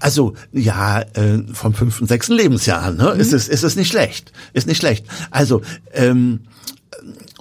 Also 0.00 0.32
ja, 0.52 1.02
äh, 1.02 1.42
vom 1.52 1.74
fünften, 1.74 2.06
sechsten 2.06 2.32
Lebensjahr 2.32 2.92
ne? 2.92 3.12
Mhm. 3.12 3.20
ist 3.20 3.34
es 3.34 3.46
ist 3.46 3.62
es 3.62 3.76
nicht 3.76 3.90
schlecht, 3.90 4.32
ist 4.54 4.66
nicht 4.66 4.78
schlecht. 4.78 5.04
Also 5.30 5.60
ähm, 5.92 6.40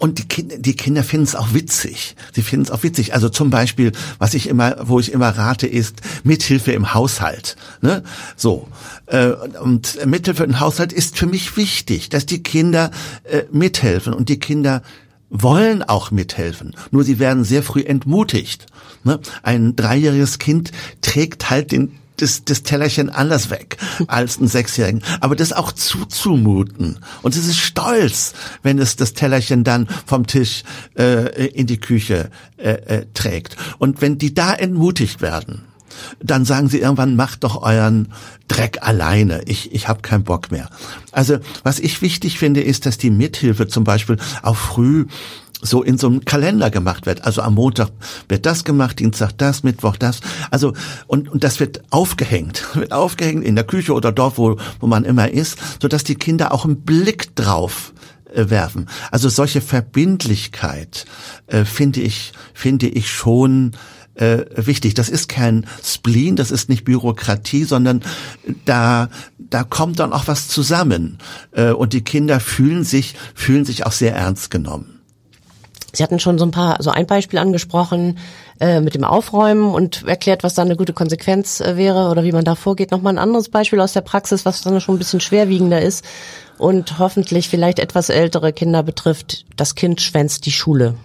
und 0.01 0.17
die 0.17 0.27
Kinder, 0.27 0.57
die 0.57 0.75
Kinder 0.75 1.03
finden 1.03 1.25
es 1.25 1.35
auch 1.35 1.53
witzig. 1.53 2.15
Sie 2.33 2.41
finden 2.41 2.65
es 2.65 2.71
auch 2.71 2.81
witzig. 2.81 3.13
Also 3.13 3.29
zum 3.29 3.51
Beispiel, 3.51 3.91
was 4.17 4.33
ich 4.33 4.49
immer, 4.49 4.77
wo 4.81 4.99
ich 4.99 5.11
immer 5.11 5.29
rate, 5.29 5.67
ist 5.67 6.01
Mithilfe 6.23 6.71
im 6.71 6.95
Haushalt. 6.95 7.55
Ne? 7.81 8.01
So 8.35 8.67
äh, 9.05 9.27
und 9.61 10.03
Mithilfe 10.07 10.43
im 10.43 10.59
Haushalt 10.59 10.91
ist 10.91 11.19
für 11.19 11.27
mich 11.27 11.55
wichtig, 11.55 12.09
dass 12.09 12.25
die 12.25 12.41
Kinder 12.41 12.89
äh, 13.25 13.43
mithelfen 13.51 14.13
und 14.13 14.29
die 14.29 14.39
Kinder 14.39 14.81
wollen 15.29 15.83
auch 15.83 16.09
mithelfen. 16.09 16.75
Nur 16.89 17.03
sie 17.03 17.19
werden 17.19 17.43
sehr 17.43 17.61
früh 17.61 17.83
entmutigt. 17.83 18.65
Ne? 19.03 19.19
Ein 19.43 19.75
dreijähriges 19.75 20.39
Kind 20.39 20.71
trägt 21.01 21.51
halt 21.51 21.71
den 21.71 21.91
das, 22.21 22.45
das 22.45 22.63
Tellerchen 22.63 23.09
anders 23.09 23.49
weg 23.49 23.77
als 24.07 24.39
ein 24.39 24.47
Sechsjährigen. 24.47 25.03
Aber 25.19 25.35
das 25.35 25.53
auch 25.53 25.71
zuzumuten. 25.71 26.99
Und 27.21 27.35
es 27.35 27.47
ist 27.47 27.59
stolz, 27.59 28.33
wenn 28.63 28.79
es 28.79 28.95
das 28.95 29.13
Tellerchen 29.13 29.63
dann 29.63 29.87
vom 30.05 30.27
Tisch 30.27 30.63
äh, 30.97 31.47
in 31.47 31.67
die 31.67 31.79
Küche 31.79 32.29
äh, 32.57 32.71
äh, 32.71 33.05
trägt. 33.13 33.55
Und 33.79 34.01
wenn 34.01 34.17
die 34.17 34.33
da 34.33 34.53
entmutigt 34.53 35.21
werden, 35.21 35.63
dann 36.23 36.45
sagen 36.45 36.69
sie 36.69 36.79
irgendwann, 36.79 37.15
macht 37.15 37.43
doch 37.43 37.61
euren 37.61 38.13
Dreck 38.47 38.79
alleine. 38.81 39.43
Ich, 39.45 39.73
ich 39.73 39.87
habe 39.87 40.01
keinen 40.01 40.23
Bock 40.23 40.51
mehr. 40.51 40.69
Also 41.11 41.39
was 41.63 41.79
ich 41.79 42.01
wichtig 42.01 42.39
finde, 42.39 42.61
ist, 42.61 42.85
dass 42.85 42.97
die 42.97 43.09
Mithilfe 43.09 43.67
zum 43.67 43.83
Beispiel 43.83 44.17
auch 44.41 44.55
früh 44.55 45.05
so 45.61 45.83
in 45.83 45.97
so 45.97 46.07
einem 46.07 46.25
Kalender 46.25 46.69
gemacht 46.69 47.05
wird. 47.05 47.23
Also 47.23 47.41
am 47.41 47.55
Montag 47.55 47.91
wird 48.27 48.45
das 48.45 48.63
gemacht, 48.63 48.99
Dienstag 48.99 49.31
das, 49.37 49.63
Mittwoch 49.63 49.97
das. 49.97 50.19
Also 50.49 50.73
und 51.07 51.29
und 51.29 51.43
das 51.43 51.59
wird 51.59 51.81
aufgehängt, 51.89 52.63
wird 52.75 52.91
aufgehängt 52.91 53.43
in 53.45 53.55
der 53.55 53.63
Küche 53.63 53.93
oder 53.93 54.11
dort, 54.11 54.37
wo 54.37 54.57
wo 54.79 54.87
man 54.87 55.05
immer 55.05 55.29
ist, 55.29 55.57
so 55.81 55.87
dass 55.87 56.03
die 56.03 56.15
Kinder 56.15 56.53
auch 56.53 56.65
einen 56.65 56.81
Blick 56.81 57.35
drauf 57.35 57.93
äh, 58.33 58.49
werfen. 58.49 58.87
Also 59.11 59.29
solche 59.29 59.61
Verbindlichkeit 59.61 61.05
äh, 61.47 61.65
finde 61.65 62.01
ich 62.01 62.33
finde 62.53 62.87
ich 62.87 63.09
schon 63.09 63.71
äh, 64.15 64.45
wichtig. 64.55 64.93
Das 64.93 65.09
ist 65.09 65.29
kein 65.29 65.67
Spleen, 65.83 66.35
das 66.35 66.51
ist 66.51 66.69
nicht 66.69 66.83
Bürokratie, 66.85 67.63
sondern 67.63 68.01
da 68.65 69.09
da 69.37 69.63
kommt 69.63 69.99
dann 69.99 70.13
auch 70.13 70.27
was 70.27 70.47
zusammen 70.47 71.17
äh, 71.51 71.71
und 71.71 71.93
die 71.93 72.03
Kinder 72.03 72.39
fühlen 72.39 72.83
sich 72.83 73.15
fühlen 73.35 73.65
sich 73.65 73.85
auch 73.85 73.91
sehr 73.91 74.15
ernst 74.15 74.49
genommen. 74.49 75.00
Sie 75.93 76.03
hatten 76.03 76.19
schon 76.19 76.37
so 76.37 76.45
ein 76.45 76.51
paar, 76.51 76.77
so 76.81 76.89
ein 76.89 77.05
Beispiel 77.05 77.39
angesprochen 77.39 78.17
äh, 78.59 78.79
mit 78.79 78.95
dem 78.95 79.03
Aufräumen 79.03 79.73
und 79.73 80.03
erklärt, 80.07 80.43
was 80.43 80.53
da 80.53 80.61
eine 80.61 80.75
gute 80.75 80.93
Konsequenz 80.93 81.59
äh, 81.59 81.75
wäre 81.77 82.09
oder 82.09 82.23
wie 82.23 82.31
man 82.31 82.45
da 82.45 82.55
vorgeht. 82.55 82.91
Nochmal 82.91 83.13
ein 83.13 83.19
anderes 83.19 83.49
Beispiel 83.49 83.79
aus 83.81 83.93
der 83.93 84.01
Praxis, 84.01 84.45
was 84.45 84.61
dann 84.61 84.79
schon 84.79 84.95
ein 84.95 84.99
bisschen 84.99 85.19
schwerwiegender 85.19 85.81
ist 85.81 86.05
und 86.57 86.99
hoffentlich 86.99 87.49
vielleicht 87.49 87.79
etwas 87.79 88.09
ältere 88.09 88.53
Kinder 88.53 88.83
betrifft. 88.83 89.45
Das 89.57 89.75
Kind 89.75 89.99
schwänzt 90.01 90.45
die 90.45 90.51
Schule. 90.51 90.95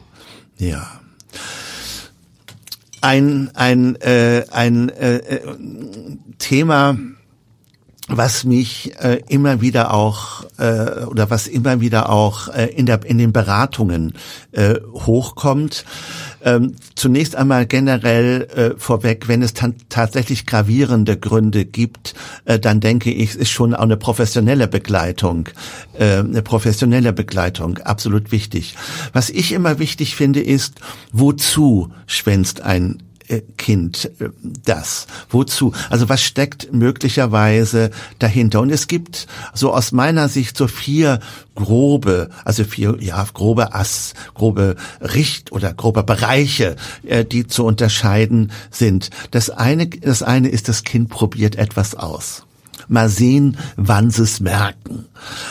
Ja. 0.59 0.87
Ein 3.01 3.51
ein 3.55 3.97
äh, 3.97 4.45
ein 4.51 4.89
äh, 4.89 5.17
äh 5.17 5.41
Thema 6.39 6.97
was 8.09 8.45
mich 8.45 8.93
äh, 9.01 9.21
immer 9.29 9.61
wieder 9.61 9.93
auch 9.93 10.45
äh, 10.59 11.05
oder 11.07 11.29
was 11.29 11.49
immer 11.49 11.81
wieder 11.81 12.09
auch 12.09 12.49
äh, 12.49 12.67
in 12.67 12.87
der 12.87 13.05
in 13.05 13.19
den 13.19 13.33
Beratungen 13.33 14.15
äh, 14.53 14.77
hochkommt. 14.93 15.85
Ähm, 16.45 16.77
zunächst 16.95 17.35
einmal 17.35 17.67
generell 17.67 18.43
äh, 18.55 18.79
vorweg, 18.79 19.27
wenn 19.27 19.43
es 19.43 19.55
tatsächlich 19.89 20.47
gravierende 20.47 21.17
Gründe 21.19 21.65
gibt, 21.65 22.15
äh, 22.45 22.61
dann 22.61 22.79
denke 22.79 23.11
ich, 23.11 23.35
ist 23.35 23.51
schon 23.51 23.75
auch 23.75 23.83
eine 23.83 23.97
professionelle 23.97 24.69
Begleitung, 24.69 25.49
äh, 25.99 26.19
eine 26.19 26.43
professionelle 26.43 27.13
Begleitung 27.13 27.79
absolut 27.79 28.31
wichtig. 28.31 28.77
Was 29.13 29.31
ich 29.31 29.51
immer 29.51 29.81
wichtig 29.81 30.15
finde, 30.15 30.41
ist, 30.41 30.75
wozu 31.13 31.91
schwänzt 32.07 32.61
ein 32.61 33.03
kind 33.57 34.11
äh, 34.21 34.31
das? 34.65 35.07
Wozu? 35.31 35.73
Also 35.91 36.09
was 36.09 36.23
steckt 36.23 36.73
möglicherweise 36.73 37.91
dahinter? 38.19 38.61
Und 38.61 38.71
es 38.71 38.89
gibt 38.89 39.27
so 39.55 39.73
aus 39.73 39.93
meiner 39.93 40.29
Sicht 40.29 40.57
so 40.57 40.67
vier 40.69 41.21
grobe, 41.55 42.31
also 42.45 42.65
vier, 42.65 42.97
ja, 43.01 43.27
grobe 43.33 43.75
Ass, 43.75 44.15
grobe 44.35 44.77
Richt- 45.01 45.53
oder 45.53 45.73
grobe 45.75 46.03
Bereiche, 46.03 46.77
äh, 47.05 47.25
die 47.25 47.47
zu 47.47 47.65
unterscheiden 47.65 48.53
sind. 48.71 49.11
Das 49.31 49.51
eine, 49.51 49.87
das 49.89 50.23
eine 50.23 50.49
ist, 50.49 50.69
das 50.69 50.85
Kind 50.85 51.09
probiert 51.09 51.57
etwas 51.57 51.95
aus. 51.95 52.47
mal 52.89 53.09
sehen, 53.09 53.57
wann 53.77 54.11
sie 54.11 54.23
es 54.23 54.41
merken. 54.41 55.07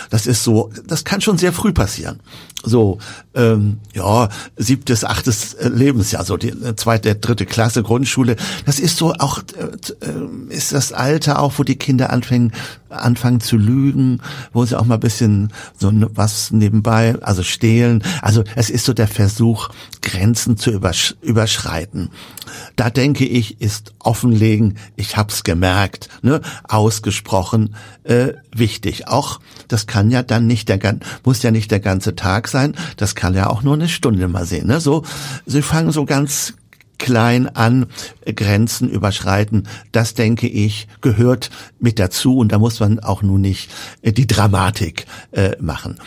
Das 0.10 0.26
ist 0.26 0.44
so, 0.44 0.72
das 0.86 1.04
kann 1.04 1.22
schon 1.22 1.38
sehr 1.38 1.54
früh 1.54 1.74
passieren. 1.74 2.20
So, 2.65 2.97
ähm, 3.36 3.80
ja, 3.93 4.30
siebtes, 4.57 5.03
achtes 5.03 5.55
Lebensjahr, 5.61 6.26
so 6.26 6.36
die 6.38 6.49
äh, 6.49 6.76
zweite, 6.76 7.16
dritte 7.16 7.45
Klasse 7.45 7.84
Grundschule. 7.84 8.36
Das 8.66 8.80
ist 8.80 8.97
so 8.97 9.13
auch, 9.13 9.39
äh, 9.39 10.05
äh, 10.05 10.53
ist 10.53 10.74
das 10.74 10.91
Alter 10.91 11.39
auch, 11.39 11.53
wo 11.57 11.63
die 11.63 11.76
Kinder 11.76 12.09
anfangen, 12.09 12.53
anfangen 12.89 13.41
zu 13.41 13.57
lügen, 13.57 14.22
wo 14.53 14.66
sie 14.66 14.80
auch 14.80 14.86
mal 14.86 14.95
ein 14.95 14.99
bisschen 14.99 15.51
so 15.78 15.91
was 16.13 16.51
nebenbei, 16.51 17.16
also 17.22 17.43
stehlen. 17.43 18.03
Also 18.22 18.43
es 18.55 18.70
ist 18.70 18.86
so 18.86 18.93
der 18.93 19.07
Versuch, 19.07 19.70
Grenzen 20.01 20.57
zu 20.57 20.72
übersch 20.72 21.16
überschreiten. 21.22 22.09
Da 22.76 22.89
denke 22.89 23.26
ich, 23.26 23.61
ist 23.61 23.93
offenlegen, 23.99 24.78
ich 24.95 25.18
hab's 25.18 25.43
gemerkt, 25.43 26.09
ne, 26.22 26.41
ausgesprochen 26.68 27.76
äh, 28.03 28.34
wichtig. 28.55 29.07
Auch 29.07 29.39
das 29.68 29.88
kann 29.88 30.11
ja 30.11 30.24
dann 30.24 30.47
nicht 30.47 30.70
der 30.70 30.80
muss 31.24 31.41
ja 31.41 31.51
nicht 31.51 31.72
der 31.72 31.80
ganze 31.80 32.16
Tag 32.16 32.47
sein, 32.47 32.55
das 32.97 33.16
kann 33.16 33.36
ja 33.36 33.49
auch 33.49 33.64
nur 33.64 33.74
eine 33.74 33.89
Stunde 33.89 34.28
mal 34.28 34.45
sehen. 34.45 34.68
Ne? 34.68 34.80
So, 34.80 35.03
sie 35.45 35.62
fangen 35.62 35.91
so 35.91 36.06
ganz 36.06 36.53
klein 36.97 37.47
an, 37.47 37.88
Grenzen 38.26 38.89
überschreiten. 38.89 39.68
Das 39.91 40.14
denke 40.14 40.47
ich 40.47 40.88
gehört 41.01 41.49
mit 41.80 41.99
dazu 41.99 42.38
und 42.38 42.51
da 42.51 42.60
muss 42.60 42.80
man 42.80 42.99
auch 42.99 43.22
nun 43.22 43.41
nicht 43.41 43.70
äh, 44.01 44.12
die 44.12 44.28
Dramatik 44.28 45.06
äh, 45.32 45.51
machen. 45.60 45.99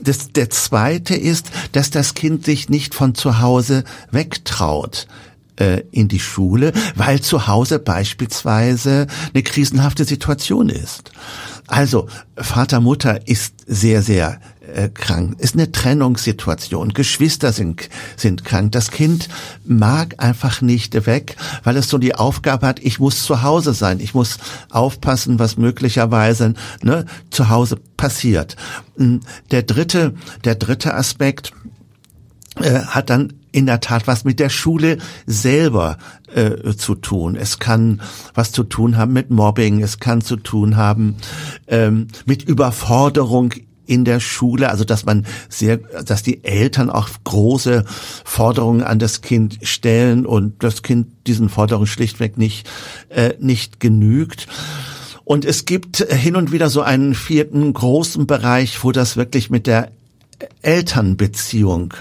Das, 0.00 0.32
der 0.32 0.50
zweite 0.50 1.14
ist, 1.14 1.50
dass 1.72 1.90
das 1.90 2.14
Kind 2.14 2.44
sich 2.44 2.68
nicht 2.68 2.94
von 2.94 3.14
zu 3.14 3.40
Hause 3.40 3.84
wegtraut 4.10 5.06
in 5.92 6.08
die 6.08 6.20
Schule, 6.20 6.72
weil 6.96 7.20
zu 7.20 7.46
Hause 7.46 7.78
beispielsweise 7.78 9.06
eine 9.32 9.42
krisenhafte 9.42 10.04
Situation 10.04 10.68
ist. 10.68 11.12
Also 11.66 12.08
Vater, 12.36 12.80
Mutter 12.80 13.26
ist 13.26 13.54
sehr, 13.66 14.02
sehr 14.02 14.40
äh, 14.72 14.88
krank. 14.88 15.40
Ist 15.40 15.54
eine 15.54 15.72
Trennungssituation. 15.72 16.92
Geschwister 16.92 17.52
sind, 17.52 17.88
sind 18.16 18.44
krank. 18.44 18.72
Das 18.72 18.90
Kind 18.90 19.28
mag 19.64 20.16
einfach 20.18 20.60
nicht 20.60 21.06
weg, 21.06 21.36
weil 21.62 21.76
es 21.76 21.88
so 21.88 21.98
die 21.98 22.14
Aufgabe 22.14 22.66
hat, 22.66 22.80
ich 22.80 22.98
muss 22.98 23.24
zu 23.24 23.42
Hause 23.42 23.72
sein. 23.72 24.00
Ich 24.00 24.14
muss 24.14 24.38
aufpassen, 24.70 25.38
was 25.38 25.56
möglicherweise 25.56 26.54
ne, 26.82 27.06
zu 27.30 27.48
Hause 27.48 27.76
passiert. 27.96 28.56
Hm, 28.96 29.20
der 29.50 29.62
dritte, 29.62 30.14
der 30.44 30.56
dritte 30.56 30.94
Aspekt 30.94 31.52
äh, 32.60 32.80
hat 32.80 33.10
dann 33.10 33.34
in 33.52 33.66
der 33.66 33.80
Tat 33.80 34.06
was 34.06 34.24
mit 34.24 34.40
der 34.40 34.48
Schule 34.48 34.98
selber 35.26 35.98
äh, 36.34 36.74
zu 36.74 36.94
tun. 36.94 37.36
Es 37.36 37.58
kann 37.58 38.02
was 38.34 38.52
zu 38.52 38.64
tun 38.64 38.96
haben 38.96 39.12
mit 39.12 39.30
Mobbing, 39.30 39.82
es 39.82 40.00
kann 40.00 40.20
zu 40.20 40.36
tun 40.36 40.76
haben 40.76 41.16
ähm, 41.68 42.08
mit 42.26 42.42
Überforderung 42.42 43.54
in 43.86 44.04
der 44.04 44.20
Schule, 44.20 44.70
also 44.70 44.84
dass 44.84 45.04
man 45.04 45.26
sehr, 45.48 45.76
dass 45.76 46.22
die 46.22 46.42
Eltern 46.44 46.90
auch 46.90 47.08
große 47.24 47.84
Forderungen 48.24 48.82
an 48.82 48.98
das 48.98 49.20
Kind 49.20 49.58
stellen 49.62 50.26
und 50.26 50.62
das 50.62 50.82
Kind 50.82 51.08
diesen 51.26 51.48
Forderungen 51.48 51.86
schlichtweg 51.86 52.38
nicht 52.38 52.68
äh, 53.08 53.34
nicht 53.38 53.80
genügt. 53.80 54.46
Und 55.24 55.44
es 55.44 55.64
gibt 55.64 55.98
hin 55.98 56.36
und 56.36 56.52
wieder 56.52 56.68
so 56.68 56.82
einen 56.82 57.14
vierten 57.14 57.72
großen 57.72 58.26
Bereich, 58.26 58.84
wo 58.84 58.92
das 58.92 59.16
wirklich 59.16 59.48
mit 59.48 59.66
der 59.66 59.90
Elternbeziehung 60.60 61.94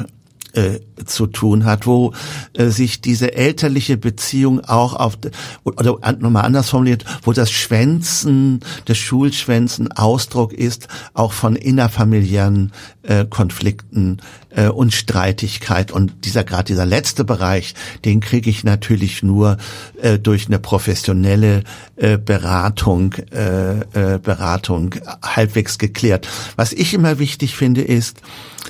äh, 0.53 0.79
zu 1.05 1.27
tun 1.27 1.65
hat, 1.65 1.85
wo 1.85 2.13
äh, 2.53 2.67
sich 2.67 3.01
diese 3.01 3.33
elterliche 3.33 3.97
Beziehung 3.97 4.61
auch 4.61 4.93
auf 4.93 5.17
oder 5.63 5.97
nochmal 6.19 6.45
anders 6.45 6.69
formuliert, 6.69 7.05
wo 7.23 7.33
das 7.33 7.51
Schwänzen, 7.51 8.59
das 8.85 8.97
Schulschwänzen 8.97 9.91
Ausdruck 9.91 10.53
ist 10.53 10.87
auch 11.13 11.33
von 11.33 11.55
innerfamiliären 11.55 12.71
äh, 13.01 13.25
Konflikten 13.25 14.21
äh, 14.51 14.67
und 14.67 14.93
Streitigkeit 14.93 15.91
und 15.91 16.25
dieser 16.25 16.43
gerade 16.43 16.65
dieser 16.65 16.85
letzte 16.85 17.23
Bereich, 17.23 17.73
den 18.05 18.19
kriege 18.19 18.49
ich 18.49 18.63
natürlich 18.63 19.23
nur 19.23 19.57
äh, 20.01 20.19
durch 20.19 20.47
eine 20.47 20.59
professionelle 20.59 21.63
äh, 21.95 22.17
Beratung 22.17 23.13
äh, 23.31 23.79
äh, 23.79 24.19
Beratung 24.19 24.95
halbwegs 25.23 25.77
geklärt. 25.77 26.27
Was 26.55 26.73
ich 26.73 26.93
immer 26.93 27.19
wichtig 27.19 27.55
finde 27.55 27.81
ist, 27.81 28.21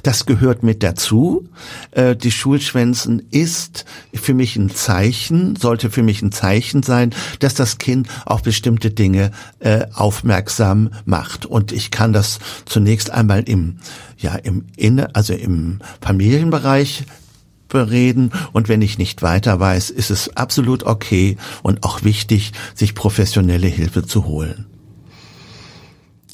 das 0.02 0.26
gehört 0.26 0.64
mit 0.64 0.82
dazu. 0.82 1.48
Äh, 1.92 2.16
die 2.16 2.32
Schulschwänzen 2.32 3.22
ist 3.30 3.86
für 4.14 4.34
mich 4.34 4.56
ein 4.56 4.70
Zeichen, 4.72 5.56
sollte 5.56 5.92
für 5.92 6.04
mich 6.04 6.22
ein 6.22 6.32
Zeichen 6.32 6.82
sein, 6.82 7.14
dass 7.40 7.54
das 7.54 7.78
Kind 7.78 8.08
auf 8.26 8.42
bestimmte 8.42 8.90
Dinge 8.90 9.32
äh, 9.60 9.86
aufmerksam 9.94 10.90
macht. 11.06 11.46
Und 11.46 11.72
ich 11.72 11.92
kann 11.92 12.14
das 12.14 12.40
zunächst 12.66 13.12
einmal 13.12 13.44
im, 13.44 13.78
ja, 14.18 14.36
im 14.36 14.66
Inne, 14.76 15.16
also 15.16 15.34
im 15.34 15.80
Familienbereich 16.02 17.06
bereden 17.70 18.32
und 18.54 18.70
wenn 18.70 18.82
ich 18.82 18.98
nicht 18.98 19.24
weiter 19.24 19.60
weiß, 19.60 19.90
ist 19.90 20.12
es 20.12 20.38
absolut 20.38 20.84
okay 20.84 21.38
und 21.64 21.84
auch 21.84 22.04
wichtig, 22.04 22.52
sich 22.76 22.94
professionelle 22.94 23.68
Hilfe 23.68 24.06
zu 24.06 24.26
holen. 24.26 24.68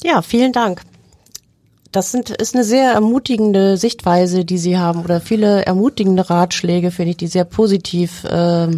Ja, 0.04 0.22
vielen 0.22 0.52
Dank. 0.52 0.82
Das 1.92 2.12
sind, 2.12 2.30
ist 2.30 2.54
eine 2.54 2.62
sehr 2.62 2.92
ermutigende 2.92 3.76
Sichtweise, 3.76 4.44
die 4.44 4.58
Sie 4.58 4.78
haben 4.78 5.02
oder 5.02 5.20
viele 5.20 5.66
ermutigende 5.66 6.30
Ratschläge, 6.30 6.90
finde 6.90 7.10
ich, 7.10 7.16
die 7.16 7.26
sehr 7.26 7.44
positiv 7.44 8.24
äh, 8.24 8.68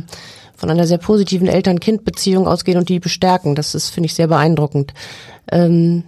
von 0.56 0.70
einer 0.70 0.86
sehr 0.86 0.98
positiven 0.98 1.46
Eltern-Kind-Beziehung 1.46 2.46
ausgehen 2.46 2.78
und 2.78 2.88
die 2.88 3.00
bestärken. 3.00 3.54
Das 3.54 3.74
ist, 3.74 3.90
finde 3.90 4.06
ich, 4.06 4.14
sehr 4.14 4.28
beeindruckend. 4.28 4.94
Ähm, 5.50 6.04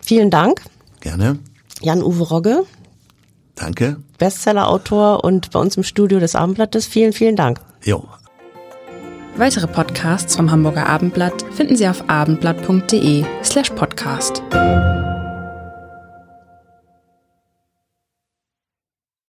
vielen 0.00 0.30
Dank. 0.30 0.62
Gerne. 1.00 1.38
Jan-Uwe 1.82 2.24
Rogge. 2.24 2.64
Danke. 3.54 3.96
Bestseller-Autor 4.18 5.24
und 5.24 5.50
bei 5.50 5.60
uns 5.60 5.76
im 5.76 5.82
Studio 5.82 6.18
des 6.18 6.34
Abendblattes. 6.34 6.86
Vielen, 6.86 7.12
vielen 7.12 7.36
Dank. 7.36 7.60
Jo. 7.84 8.04
Weitere 9.36 9.68
Podcasts 9.68 10.34
vom 10.34 10.50
Hamburger 10.50 10.88
Abendblatt 10.88 11.44
finden 11.52 11.76
Sie 11.76 11.86
auf 11.86 12.08
abendblatt.de 12.08 13.24
slash 13.44 13.70
podcast. 13.70 14.42